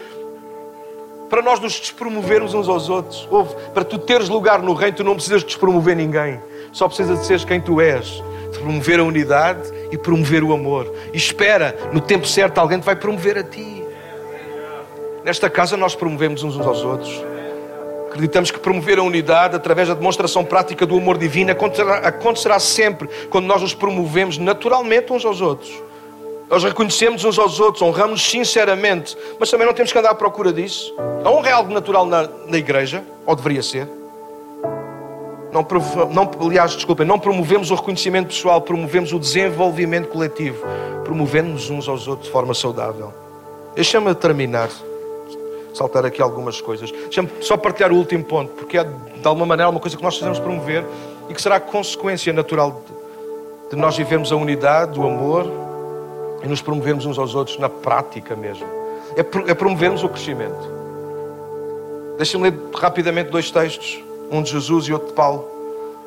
[1.28, 3.26] para nós nos despromovermos uns aos outros.
[3.30, 6.38] Ouve, para tu teres lugar no reino, tu não precisas despromover ninguém.
[6.72, 8.22] Só precisas de seres quem tu és.
[8.52, 10.92] De promover a unidade e promover o amor.
[11.10, 13.81] E espera, no tempo certo, alguém te vai promover a ti.
[15.24, 17.22] Nesta casa nós promovemos uns aos outros.
[18.08, 23.08] Acreditamos que promover a unidade através da demonstração prática do amor divino acontecerá, acontecerá sempre
[23.30, 25.72] quando nós nos promovemos naturalmente uns aos outros.
[26.50, 30.52] Nós reconhecemos uns aos outros, honramos sinceramente, mas também não temos que andar à procura
[30.52, 30.94] disso.
[31.24, 33.88] A honra é algo natural na, na igreja, ou deveria ser.
[35.50, 35.66] Não,
[36.12, 40.62] não, aliás, desculpem, não promovemos o reconhecimento pessoal, promovemos o desenvolvimento coletivo,
[41.04, 43.14] promovendo-nos uns aos outros de forma saudável.
[43.74, 44.68] Deixa-me terminar
[45.74, 46.90] saltar aqui algumas coisas.
[46.90, 50.14] Deixa-me só partilhar o último ponto, porque é de alguma maneira uma coisa que nós
[50.14, 50.84] precisamos promover
[51.28, 52.82] e que será consequência natural
[53.70, 55.46] de, de nós vivermos a unidade, o amor
[56.42, 58.66] e nos promovermos uns aos outros na prática mesmo.
[59.16, 60.82] É, é promovermos o crescimento.
[62.16, 64.02] Deixem-me ler rapidamente dois textos.
[64.30, 65.48] um de Jesus e outro de Paulo.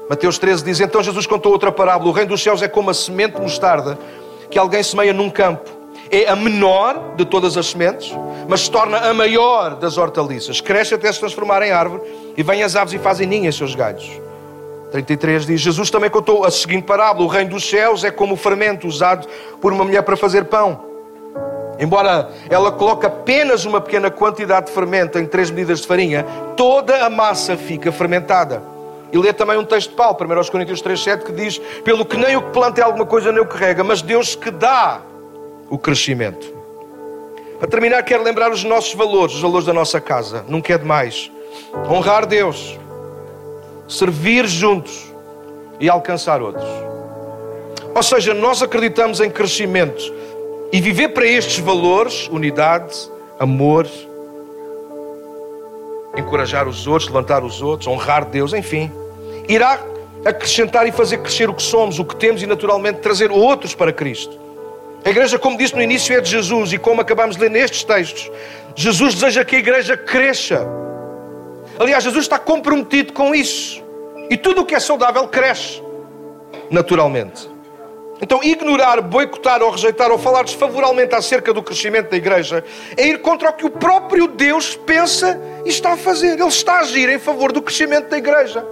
[0.10, 2.94] Mateus 13 diz: Então Jesus contou outra parábola: O reino dos céus é como a
[2.94, 3.98] semente mostarda
[4.50, 5.70] que alguém semeia num campo.
[6.12, 8.16] É a menor de todas as sementes,
[8.48, 10.62] mas se torna a maior das hortaliças.
[10.62, 12.02] Cresce até se transformar em árvore
[12.38, 14.10] e vêm as aves e fazem ninho em seus galhos.
[14.92, 18.38] 33 diz: Jesus também contou a seguinte parábola: O reino dos céus é como o
[18.38, 19.28] fermento usado
[19.60, 20.86] por uma mulher para fazer pão.
[21.78, 26.26] Embora ela coloque apenas uma pequena quantidade de fermento em três medidas de farinha,
[26.56, 28.64] toda a massa fica fermentada.
[29.12, 32.36] E lê também um texto de Paulo, 1 Coríntios 3,7, que diz: Pelo que nem
[32.38, 35.02] o que planta é alguma coisa, nem o que rega, mas Deus que dá
[35.70, 36.54] o crescimento.
[37.60, 40.46] Para terminar, quero lembrar os nossos valores, os valores da nossa casa.
[40.48, 41.32] Nunca é demais.
[41.90, 42.78] Honrar Deus,
[43.88, 45.14] servir juntos
[45.80, 46.68] e alcançar outros.
[47.94, 50.14] Ou seja, nós acreditamos em crescimento
[50.72, 52.94] e viver para estes valores, unidade,
[53.40, 53.88] amor,
[56.18, 58.92] encorajar os outros, levantar os outros, honrar Deus, enfim,
[59.48, 59.80] irá
[60.26, 63.94] acrescentar e fazer crescer o que somos, o que temos e naturalmente trazer outros para
[63.94, 64.45] Cristo.
[65.06, 67.84] A igreja, como disse no início, é de Jesus e como acabamos de ler nestes
[67.84, 68.32] textos,
[68.76, 70.68] Jesus deseja que a igreja cresça.
[71.80, 73.84] Aliás, Jesus está comprometido com isso.
[74.32, 75.80] E tudo o que é saudável cresce
[76.72, 77.48] naturalmente.
[78.20, 82.64] Então, ignorar, boicotar ou rejeitar ou falar desfavoravelmente acerca do crescimento da igreja
[82.98, 86.40] é ir contra o que o próprio Deus pensa e está a fazer.
[86.40, 88.66] Ele está a agir em favor do crescimento da igreja.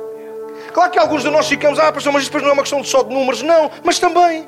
[0.74, 3.04] Claro que alguns de nós ficamos, ah, pastor, mas depois não é uma questão só
[3.04, 3.44] de números.
[3.44, 4.48] Não, mas também.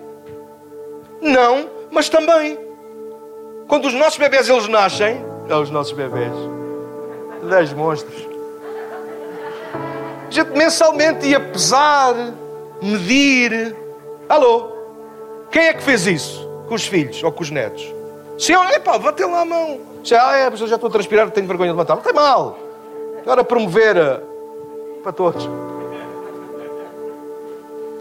[1.21, 2.59] Não, mas também.
[3.69, 6.33] Quando os nossos bebés eles nascem, é os nossos bebés,
[7.49, 8.27] dez monstros.
[10.27, 12.13] A gente mensalmente ia pesar,
[12.81, 13.73] medir.
[14.27, 14.73] Alô?
[15.49, 16.45] Quem é que fez isso?
[16.67, 17.93] Com os filhos ou com os netos?
[18.37, 19.79] Senhor, epá, bateu lá a mão.
[20.03, 21.95] Já, ah, é, já estou a transpirar, tenho vergonha de levantar.
[21.95, 22.59] Não tem mal.
[23.21, 24.21] Agora promover a...
[25.01, 25.47] para todos.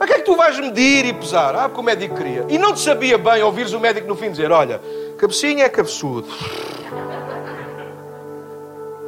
[0.04, 1.56] Para que é que tu vais medir e pesar?
[1.56, 2.44] Ah, porque o médico queria.
[2.50, 4.78] E não te sabia bem ouvires o médico no fim dizer: Olha,
[5.16, 6.28] cabecinha é cabeçudo.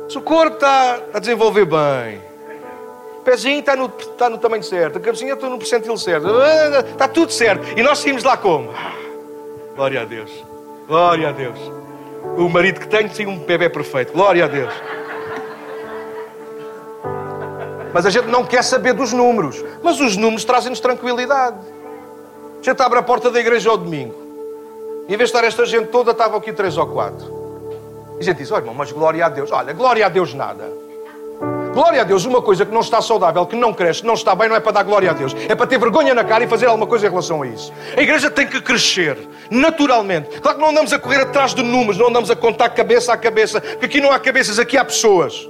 [0.08, 2.22] Se o corpo está a desenvolver bem,
[3.18, 6.28] o pezinho está no, está no tamanho certo, a cabecinha está no percentil certo,
[6.90, 7.78] está tudo certo.
[7.78, 8.72] E nós saímos lá como?
[9.74, 10.30] Glória a Deus.
[10.88, 11.58] Glória a Deus.
[12.38, 14.14] O marido que tenho tem um bebê perfeito.
[14.14, 14.72] Glória a Deus.
[17.96, 19.64] Mas a gente não quer saber dos números.
[19.82, 21.56] Mas os números trazem-nos tranquilidade.
[22.60, 24.14] A gente abre a porta da igreja ao domingo.
[25.08, 27.26] E em vez de estar esta gente toda, estavam aqui três ou quatro.
[28.18, 29.50] E a gente diz: Olha, irmão, mas glória a Deus.
[29.50, 30.70] Olha, glória a Deus nada.
[31.72, 34.34] Glória a Deus, uma coisa que não está saudável, que não cresce, que não está
[34.34, 35.34] bem, não é para dar glória a Deus.
[35.48, 37.72] É para ter vergonha na cara e fazer alguma coisa em relação a isso.
[37.96, 39.16] A igreja tem que crescer,
[39.50, 40.38] naturalmente.
[40.38, 43.16] Claro que não andamos a correr atrás de números, não andamos a contar cabeça a
[43.16, 45.48] cabeça, porque aqui não há cabeças, aqui há pessoas.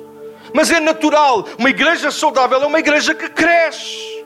[0.57, 1.45] Mas é natural.
[1.59, 4.25] Uma igreja saudável é uma igreja que cresce.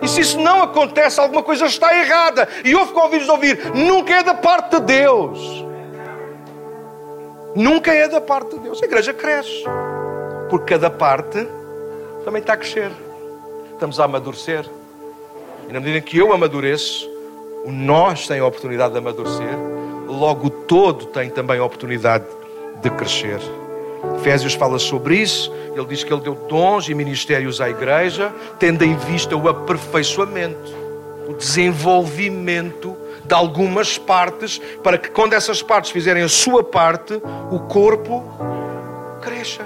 [0.00, 2.48] E se isso não acontece, alguma coisa está errada.
[2.64, 3.74] E houve que ouvires ouvir.
[3.74, 5.38] Nunca é da parte de Deus.
[7.54, 8.82] Nunca é da parte de Deus.
[8.82, 9.64] A igreja cresce.
[10.48, 11.46] Porque cada parte
[12.24, 12.90] também está a crescer.
[13.74, 14.64] Estamos a amadurecer.
[15.68, 17.06] E na medida em que eu amadureço,
[17.66, 19.58] o nós tem a oportunidade de amadurecer,
[20.08, 22.24] logo o todo tem também a oportunidade
[22.80, 23.40] de crescer.
[24.18, 25.52] Efésios fala sobre isso.
[25.74, 30.72] Ele diz que ele deu dons e ministérios à igreja, tendo em vista o aperfeiçoamento,
[31.28, 37.58] o desenvolvimento de algumas partes, para que quando essas partes fizerem a sua parte, o
[37.60, 38.22] corpo
[39.20, 39.62] cresça.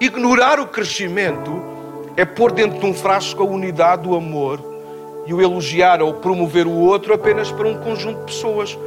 [0.00, 1.62] Ignorar o crescimento
[2.16, 4.60] é pôr dentro de um frasco a unidade do amor
[5.26, 8.78] e o elogiar ou promover o outro apenas para um conjunto de pessoas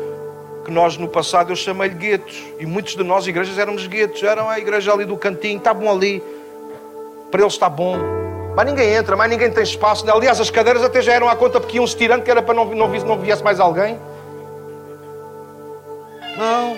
[0.67, 2.43] que nós no passado eu chamei-lhe guetos.
[2.59, 4.21] E muitos de nós, igrejas, éramos guetos.
[4.21, 6.21] Eram a igreja ali do cantinho, está bom ali.
[7.31, 7.95] Para eles está bom.
[8.53, 10.09] Mas ninguém entra, mas ninguém tem espaço.
[10.11, 12.53] Aliás, as cadeiras até já eram à conta porque iam se tirando, que era para
[12.53, 13.97] não, não, não viesse mais alguém.
[16.37, 16.75] Não.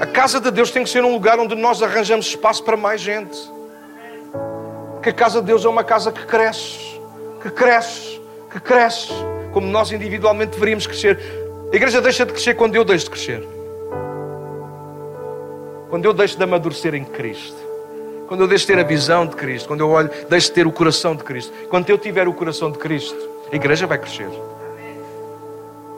[0.00, 3.00] A casa de Deus tem que ser um lugar onde nós arranjamos espaço para mais
[3.00, 3.36] gente.
[4.94, 7.00] Porque a casa de Deus é uma casa que cresce,
[7.42, 8.20] que cresce,
[8.52, 9.12] que cresce,
[9.52, 11.41] como nós individualmente deveríamos crescer.
[11.72, 13.42] A igreja deixa de crescer quando eu deixo de crescer.
[15.88, 17.56] Quando eu deixo de amadurecer em Cristo.
[18.28, 19.68] Quando eu deixo de ter a visão de Cristo.
[19.68, 21.50] Quando eu olho, deixo de ter o coração de Cristo.
[21.70, 23.16] Quando eu tiver o coração de Cristo,
[23.50, 24.28] a igreja vai crescer.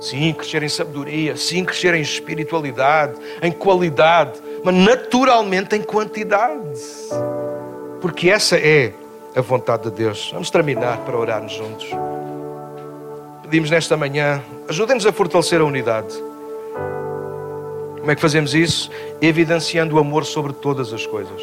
[0.00, 1.36] Sim, crescer em sabedoria.
[1.36, 4.40] Sim, crescer em espiritualidade, em qualidade.
[4.62, 6.78] Mas naturalmente em quantidade.
[8.00, 8.92] Porque essa é
[9.34, 10.30] a vontade de Deus.
[10.32, 11.90] Vamos terminar para orarmos juntos
[13.44, 16.14] pedimos nesta manhã, ajudem-nos a fortalecer a unidade.
[17.98, 18.90] Como é que fazemos isso?
[19.20, 21.42] Evidenciando o amor sobre todas as coisas.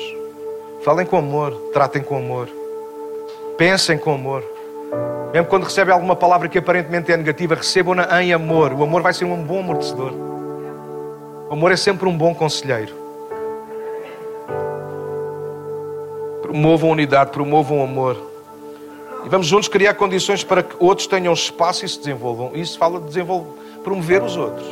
[0.84, 2.49] Falem com amor, tratem com amor,
[3.56, 4.43] pensem com amor.
[5.32, 8.74] Mesmo quando recebem alguma palavra que aparentemente é negativa, recebam-na em amor.
[8.74, 10.12] O amor vai ser um bom amortecedor.
[11.49, 12.93] O amor é sempre um bom conselheiro.
[16.41, 18.31] Promovam unidade, promovam amor.
[19.24, 22.51] E vamos juntos criar condições para que outros tenham espaço e se desenvolvam.
[22.53, 23.51] Isso fala de desenvolver,
[23.84, 24.67] promover os outros.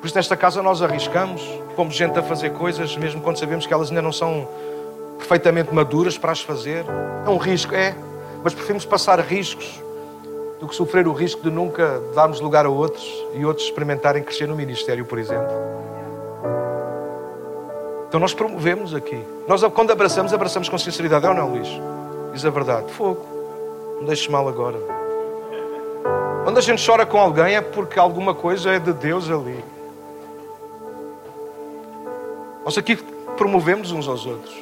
[0.00, 1.42] Por isso, nesta casa, nós arriscamos,
[1.74, 4.48] pomos gente a fazer coisas, mesmo quando sabemos que elas ainda não são
[5.18, 6.84] perfeitamente maduras para as fazer.
[7.26, 7.94] É um risco, é,
[8.44, 9.82] mas preferimos passar riscos
[10.60, 14.46] do que sofrer o risco de nunca darmos lugar a outros e outros experimentarem crescer
[14.46, 15.52] no ministério, por exemplo.
[18.08, 19.22] Então nós promovemos aqui.
[19.46, 21.26] Nós, quando abraçamos, abraçamos com sinceridade.
[21.26, 21.68] É ou não, Luís?
[22.38, 22.92] Diz a verdade.
[22.92, 23.26] Fogo.
[23.98, 24.78] Não deixes mal agora.
[26.44, 29.64] Quando a gente chora com alguém é porque alguma coisa é de Deus ali.
[32.64, 32.94] Nós aqui
[33.36, 34.54] promovemos uns aos outros.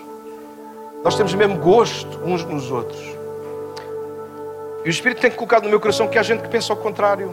[1.05, 2.99] Nós temos mesmo gosto uns nos outros.
[4.83, 7.31] E o Espírito tem colocado no meu coração que há gente que pensa ao contrário.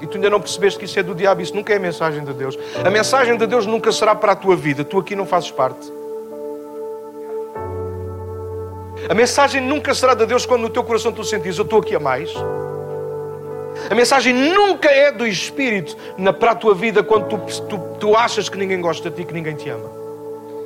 [0.00, 1.42] E tu ainda não percebeste que isso é do diabo.
[1.42, 2.58] Isso nunca é a mensagem de Deus.
[2.84, 4.82] A mensagem de Deus nunca será para a tua vida.
[4.82, 5.92] Tu aqui não fazes parte.
[9.08, 11.94] A mensagem nunca será de Deus quando no teu coração tu sentires eu estou aqui
[11.94, 12.30] a mais.
[13.90, 18.16] A mensagem nunca é do Espírito na, para a tua vida quando tu, tu, tu
[18.16, 19.90] achas que ninguém gosta de ti, que ninguém te ama.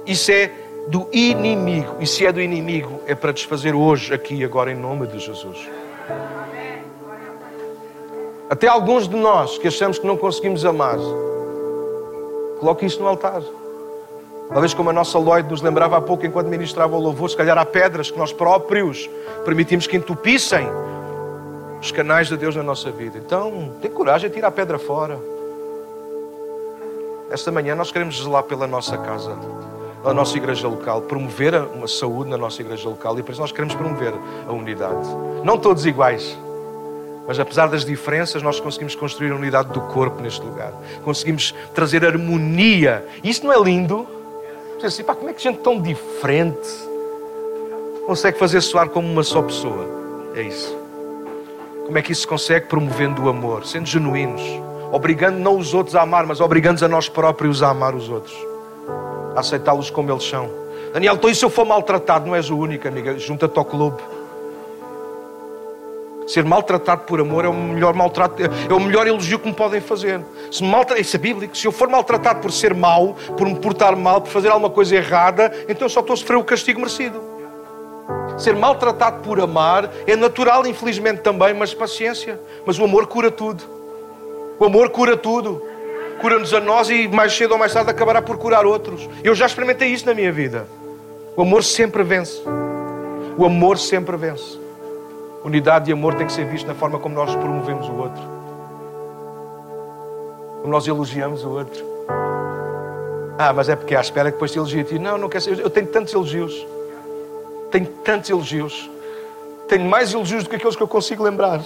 [0.07, 0.51] Isso é
[0.89, 1.97] do inimigo.
[2.01, 5.18] E se é do inimigo, é para desfazer hoje, aqui e agora, em nome de
[5.18, 5.68] Jesus.
[8.49, 10.99] Até alguns de nós que achamos que não conseguimos amar,
[12.59, 13.43] coloque isso no altar.
[14.53, 17.57] Talvez como a nossa Lloyd nos lembrava há pouco enquanto ministrava o louvor, se calhar
[17.57, 19.09] há pedras que nós próprios
[19.44, 20.66] permitimos que entupissem
[21.80, 23.16] os canais de Deus na nossa vida.
[23.16, 25.18] Então, tem coragem, tira a pedra fora.
[27.30, 29.36] Esta manhã nós queremos zelar pela nossa casa
[30.05, 33.53] a nossa igreja local, promover uma saúde na nossa igreja local e por isso nós
[33.53, 34.14] queremos promover
[34.48, 35.07] a unidade.
[35.44, 36.36] Não todos iguais,
[37.26, 40.72] mas apesar das diferenças, nós conseguimos construir a unidade do corpo neste lugar.
[41.05, 43.07] Conseguimos trazer harmonia.
[43.22, 44.19] Isso não é lindo?
[44.81, 46.68] Diz assim, pá, como é que gente tão diferente
[48.07, 49.87] consegue fazer soar como uma só pessoa?
[50.35, 50.76] É isso.
[51.87, 52.66] Como é que isso se consegue?
[52.66, 54.43] Promovendo o amor, sendo genuínos,
[54.91, 58.51] obrigando não os outros a amar, mas obrigando a nós próprios a amar os outros
[59.35, 60.51] a aceitá-los como eles são.
[60.93, 62.26] Daniel, então e se eu for maltratado?
[62.26, 63.18] Não és o único, amiga.
[63.18, 64.03] Junta-te ao clube.
[66.31, 69.81] Ser maltratado por amor é o melhor maltrato, é o melhor elogio que me podem
[69.81, 70.20] fazer.
[70.53, 71.01] Se maltra...
[71.01, 71.59] Isso é bíblico.
[71.59, 74.95] Se eu for maltratado por ser mau, por me portar mal, por fazer alguma coisa
[74.95, 77.20] errada, então só estou a sofrer o castigo merecido.
[78.39, 82.39] Ser maltratado por amar é natural, infelizmente também, mas paciência.
[82.64, 83.64] Mas o amor cura tudo.
[84.57, 85.61] O amor cura tudo
[86.20, 89.09] cura-nos a nós e mais cedo ou mais tarde acabará por curar outros.
[89.24, 90.66] Eu já experimentei isso na minha vida.
[91.35, 92.43] O amor sempre vence.
[93.39, 94.59] O amor sempre vence.
[95.45, 98.22] Unidade e amor tem que ser visto na forma como nós promovemos o outro.
[100.61, 101.82] Como nós elogiamos o outro.
[103.38, 104.99] Ah, mas é porque à espera que depois te elogie a ti.
[104.99, 105.59] Não, não quer ser.
[105.59, 106.66] Eu tenho tantos elogios.
[107.70, 108.91] Tenho tantos elogios.
[109.66, 111.61] Tenho mais elogios do que aqueles que eu consigo lembrar.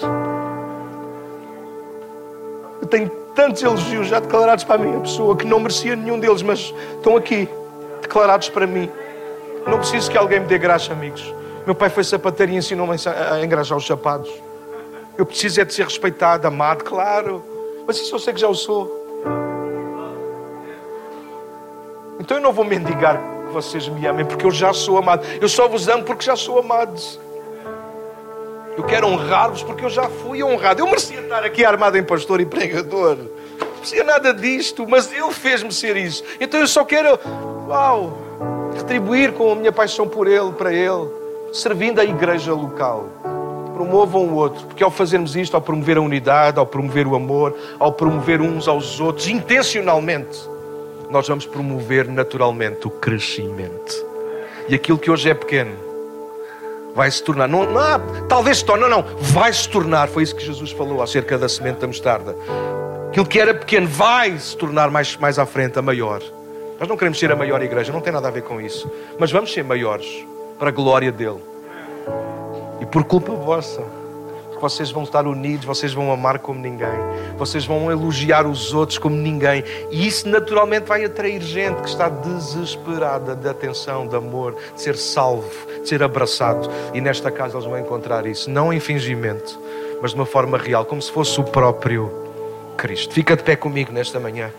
[2.80, 6.42] Eu tenho tantos elogios já declarados para a minha pessoa que não merecia nenhum deles,
[6.42, 7.48] mas estão aqui,
[8.00, 8.88] declarados para mim.
[9.66, 11.34] Não preciso que alguém me dê graça, amigos.
[11.66, 14.30] Meu pai foi sapateiro e ensinou-me a engraxar os sapatos.
[15.16, 17.42] Eu preciso é de ser respeitado, amado, claro.
[17.86, 19.02] Mas isso eu sei que já o sou.
[22.18, 25.24] Então eu não vou mendigar que vocês me amem, porque eu já sou amado.
[25.40, 27.00] Eu só vos amo porque já sou amado.
[28.76, 30.80] Eu quero honrar-vos porque eu já fui honrado.
[30.80, 33.16] Eu merecia estar aqui armado em pastor e pregador.
[33.16, 36.24] Não merecia nada disto, mas Ele fez-me ser isso.
[36.40, 37.18] Então eu só quero,
[37.68, 38.18] uau,
[38.74, 41.23] retribuir com a minha paixão por Ele, para Ele,
[41.54, 43.08] servindo a igreja local.
[43.74, 47.56] Promovam o outro, porque ao fazermos isto, ao promover a unidade, ao promover o amor,
[47.78, 50.38] ao promover uns aos outros, intencionalmente,
[51.10, 54.04] nós vamos promover naturalmente o crescimento.
[54.68, 55.72] E aquilo que hoje é pequeno,
[56.94, 57.48] vai se tornar.
[57.48, 59.04] Não, não talvez se torne, não, não.
[59.18, 60.08] Vai se tornar.
[60.08, 62.36] Foi isso que Jesus falou acerca da semente da mostarda.
[63.08, 66.22] Aquilo que era pequeno vai se tornar mais, mais à frente a maior.
[66.80, 68.90] Nós não queremos ser a maior igreja, não tem nada a ver com isso.
[69.18, 70.24] Mas vamos ser maiores
[70.58, 71.42] para a glória dele.
[72.80, 73.82] E por culpa vossa
[74.64, 76.88] vocês vão estar unidos, vocês vão amar como ninguém,
[77.36, 82.08] vocês vão elogiar os outros como ninguém, e isso naturalmente vai atrair gente que está
[82.08, 85.50] desesperada de atenção, de amor, de ser salvo,
[85.82, 86.70] de ser abraçado.
[86.94, 89.60] E nesta casa eles vão encontrar isso, não em fingimento,
[90.00, 92.10] mas de uma forma real, como se fosse o próprio
[92.78, 93.12] Cristo.
[93.12, 94.50] Fica de pé comigo nesta manhã.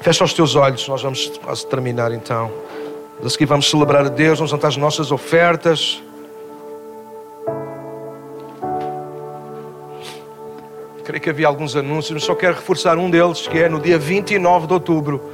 [0.00, 1.32] Fecha os teus olhos, nós vamos
[1.70, 2.52] terminar então.
[3.24, 6.02] A seguir vamos celebrar a Deus, vamos juntar as nossas ofertas.
[11.02, 13.96] Creio que havia alguns anúncios, mas só quero reforçar um deles, que é no dia
[13.96, 15.30] 29 de outubro.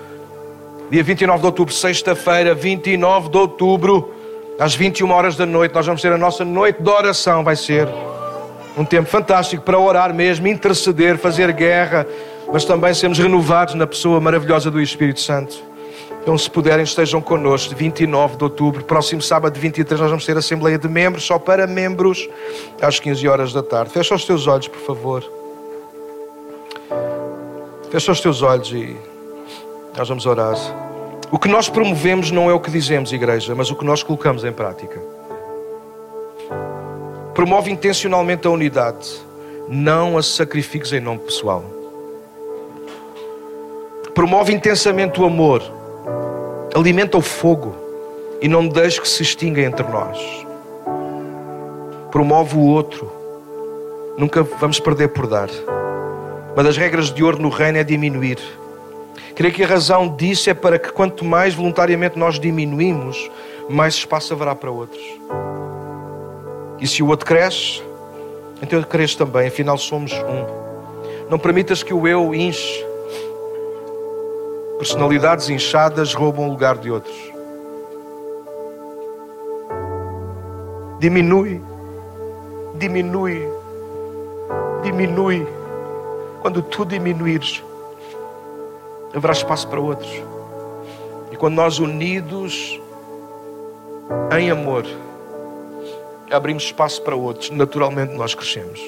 [0.89, 4.15] Dia 29 de outubro, sexta-feira, 29 de outubro,
[4.57, 7.43] às 21 horas da noite, nós vamos ter a nossa noite de oração.
[7.43, 7.89] Vai ser
[8.79, 12.07] um tempo fantástico para orar mesmo, interceder, fazer guerra,
[12.53, 15.70] mas também sermos renovados na pessoa maravilhosa do Espírito Santo.
[16.23, 18.85] Então, se puderem, estejam connosco, 29 de outubro.
[18.85, 22.29] Próximo sábado, 23, nós vamos ter Assembleia de Membros, só para membros,
[22.81, 23.91] às 15 horas da tarde.
[23.91, 25.25] Fecha os teus olhos, por favor.
[27.91, 28.97] Fecha os teus olhos e
[29.97, 30.57] nós vamos orar.
[31.33, 34.45] O que nós promovemos não é o que dizemos, igreja, mas o que nós colocamos
[34.45, 35.01] em prática.
[37.35, 39.09] Promove intencionalmente a unidade,
[39.69, 41.65] não a sacrifícios em nome pessoal.
[44.15, 45.80] Promove intensamente o amor,
[46.75, 47.75] alimenta o fogo
[48.41, 50.19] e não deixe que se extinga entre nós.
[52.11, 53.11] Promove o outro,
[54.17, 55.49] nunca vamos perder por dar.
[56.55, 58.39] Uma das regras de ouro no reino é diminuir.
[59.35, 63.31] Creio que a razão disso é para que quanto mais voluntariamente nós diminuímos,
[63.69, 65.03] mais espaço haverá para outros.
[66.81, 67.83] E se o outro cresce,
[68.63, 71.29] então eu cresço também, afinal somos um.
[71.29, 72.85] Não permitas que o eu inche.
[74.81, 77.15] Personalidades inchadas roubam o lugar de outros.
[80.99, 81.61] Diminui,
[82.77, 83.47] diminui,
[84.83, 85.47] diminui.
[86.41, 87.63] Quando tu diminuires,
[89.15, 90.11] haverá espaço para outros.
[91.31, 92.81] E quando nós unidos
[94.35, 94.87] em amor,
[96.31, 98.81] abrimos espaço para outros, naturalmente nós crescemos.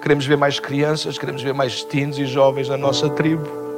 [0.00, 3.69] Queremos ver mais crianças, queremos ver mais teens e jovens na nossa tribo.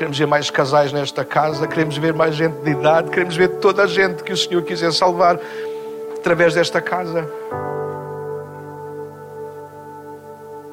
[0.00, 3.82] Queremos ver mais casais nesta casa, queremos ver mais gente de idade, queremos ver toda
[3.82, 5.38] a gente que o Senhor quiser salvar
[6.16, 7.30] através desta casa.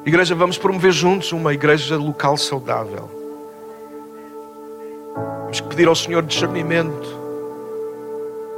[0.06, 3.10] Igreja, vamos promover juntos uma igreja local saudável.
[5.42, 7.06] Vamos pedir ao Senhor discernimento.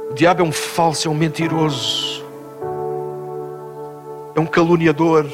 [0.09, 2.23] O diabo é um falso, é um mentiroso,
[4.33, 5.25] é um caluniador.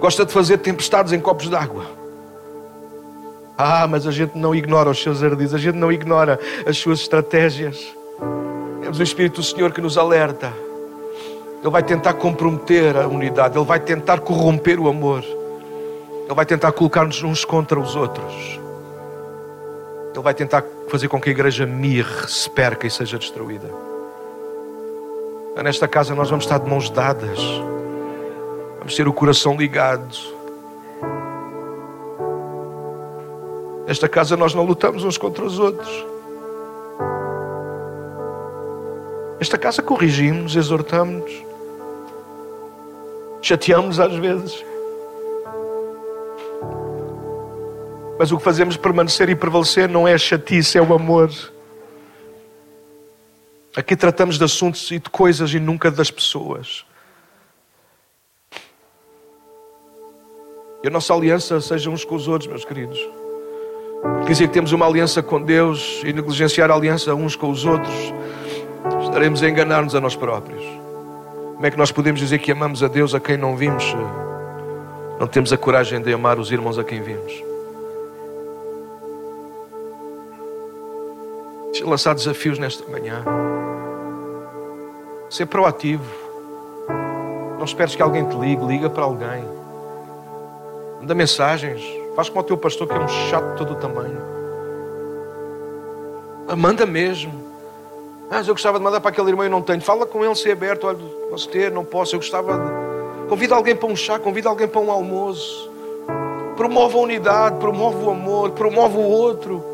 [0.00, 1.84] Gosta de fazer tempestades em copos d'água.
[3.56, 7.00] Ah, mas a gente não ignora os seus ardis, a gente não ignora as suas
[7.00, 7.94] estratégias.
[8.80, 10.50] Temos o Espírito do Senhor que nos alerta.
[11.60, 16.72] Ele vai tentar comprometer a unidade, ele vai tentar corromper o amor, ele vai tentar
[16.72, 18.58] colocar-nos uns contra os outros,
[20.14, 23.68] ele vai tentar fazer com que a igreja mirre, se perca e seja destruída.
[25.62, 27.38] Nesta casa nós vamos estar de mãos dadas,
[28.80, 30.16] vamos ter o coração ligado.
[33.86, 36.06] Nesta casa nós não lutamos uns contra os outros.
[39.38, 41.32] Esta casa corrigimos, exortamos-nos,
[43.40, 44.64] chateamos às vezes.
[48.18, 51.30] Mas o que fazemos permanecer e prevalecer não é a chatice, é o amor.
[53.74, 56.84] Aqui tratamos de assuntos e de coisas e nunca das pessoas.
[60.82, 62.98] E a nossa aliança seja uns com os outros, meus queridos.
[64.26, 68.12] Dizer que temos uma aliança com Deus e negligenciar a aliança uns com os outros
[69.10, 70.64] estaremos a enganar-nos a nós próprios.
[71.54, 73.84] Como é que nós podemos dizer que amamos a Deus a quem não vimos?
[75.18, 77.32] Não temos a coragem de amar os irmãos a quem vimos.
[81.72, 83.24] Deixa lançar desafios nesta manhã.
[85.28, 86.04] Ser proativo.
[87.58, 89.44] Não esperes que alguém te ligue, liga para alguém.
[91.00, 91.82] Manda mensagens.
[92.14, 94.20] Faz como o teu pastor que é um chato todo o tamanho.
[96.56, 97.32] Manda mesmo.
[98.30, 99.80] Mas eu gostava de mandar para aquele irmão e não tenho.
[99.80, 100.86] Fala com ele, ser aberto.
[100.86, 100.98] Olha,
[101.30, 102.14] posso ter, não posso.
[102.14, 103.28] Eu gostava de.
[103.28, 105.70] Convida alguém para um chá, convida alguém para um almoço.
[106.56, 109.64] Promove a unidade, promove o amor, promove o outro.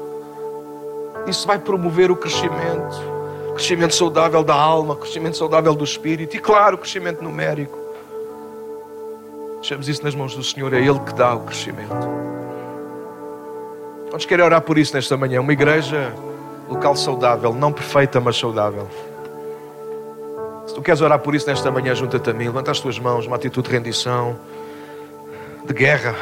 [1.26, 3.16] Isso vai promover o crescimento.
[3.54, 7.85] Crescimento saudável da alma, crescimento saudável do espírito e, claro, crescimento numérico.
[9.56, 11.94] Deixamos isso nas mãos do Senhor, é Ele que dá o crescimento.
[14.06, 15.40] Vamos querer orar por isso nesta manhã.
[15.40, 16.12] Uma igreja
[16.68, 18.88] local saudável, não perfeita, mas saudável.
[20.66, 23.26] Se tu queres orar por isso nesta manhã, junta-te a mim, levanta as tuas mãos,
[23.26, 24.36] uma atitude de rendição,
[25.64, 26.14] de guerra,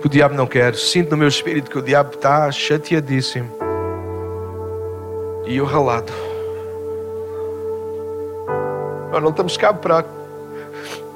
[0.00, 0.74] que o diabo não quer.
[0.74, 3.50] Sinto no meu espírito que o diabo está chateadíssimo
[5.46, 6.12] e eu ralado.
[9.12, 10.04] Nós não estamos cá para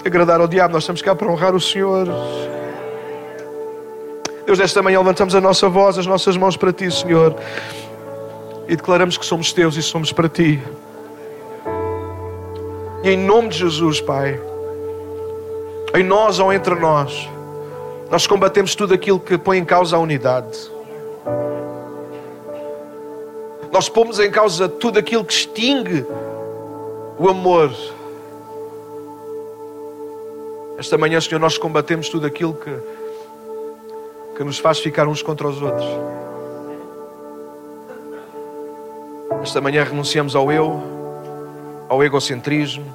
[0.05, 2.09] agradar ao diabo, nós estamos cá para honrar o Senhor.
[4.47, 7.37] Deus, nesta manhã levantamos a nossa voz, as nossas mãos para Ti, Senhor,
[8.67, 10.63] e declaramos que somos Teus e somos para Ti.
[13.03, 14.41] E em nome de Jesus, Pai,
[15.95, 17.29] em nós ou entre nós,
[18.11, 20.71] nós combatemos tudo aquilo que põe em causa a unidade.
[23.73, 26.05] Nós pomos em causa tudo aquilo que extingue
[27.19, 27.71] o amor.
[30.81, 32.75] Esta manhã, Senhor, nós combatemos tudo aquilo que,
[34.35, 35.87] que nos faz ficar uns contra os outros.
[39.43, 40.83] Esta manhã renunciamos ao eu,
[41.87, 42.87] ao egocentrismo.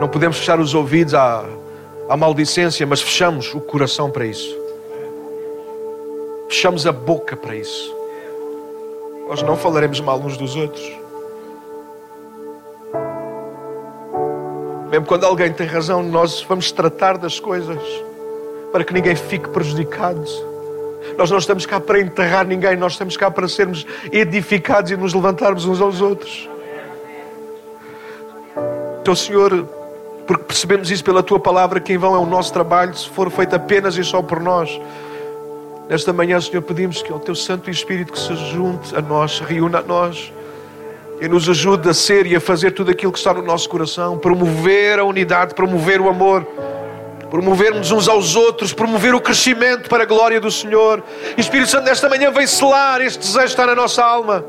[0.00, 1.44] Não podemos fechar os ouvidos à,
[2.08, 4.56] à maldicência, mas fechamos o coração para isso.
[6.48, 7.94] Fechamos a boca para isso.
[9.28, 10.90] Nós não falaremos mal uns dos outros.
[14.98, 17.80] Mesmo quando alguém tem razão, nós vamos tratar das coisas
[18.72, 20.24] para que ninguém fique prejudicado.
[21.16, 25.14] Nós não estamos cá para enterrar ninguém, nós estamos cá para sermos edificados e nos
[25.14, 26.50] levantarmos uns aos outros.
[29.00, 29.68] Então, Senhor,
[30.26, 33.30] porque percebemos isso pela tua palavra, que em vão é o nosso trabalho, se for
[33.30, 34.80] feito apenas e só por nós.
[35.88, 39.78] Nesta manhã, Senhor, pedimos que o teu Santo Espírito que se junte a nós, reúna
[39.78, 40.32] a nós
[41.20, 44.18] e nos ajude a ser e a fazer tudo aquilo que está no nosso coração,
[44.18, 46.46] promover a unidade, promover o amor,
[47.30, 51.02] promovermos uns aos outros, promover o crescimento para a glória do Senhor.
[51.36, 54.44] Espírito Santo, nesta manhã vem selar este desejo que está na nossa alma.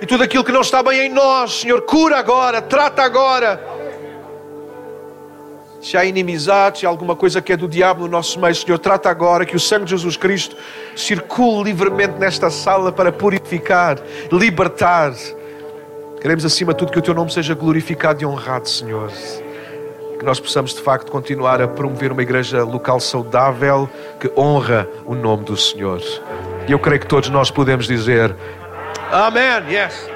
[0.00, 3.72] E tudo aquilo que não está bem em nós, Senhor, cura agora, trata agora.
[5.80, 8.78] Se há inimizade, se há alguma coisa que é do diabo no nosso meio, Senhor,
[8.78, 10.56] trata agora que o sangue de Jesus Cristo
[10.94, 13.98] circule livremente nesta sala para purificar,
[14.30, 15.12] libertar
[16.22, 19.10] Queremos, acima de tudo, que o Teu nome seja glorificado e honrado, Senhor.
[20.20, 25.16] Que nós possamos, de facto, continuar a promover uma igreja local saudável que honra o
[25.16, 26.00] nome do Senhor.
[26.68, 28.36] E eu creio que todos nós podemos dizer:
[29.10, 29.68] Amém.
[29.68, 30.11] Yes.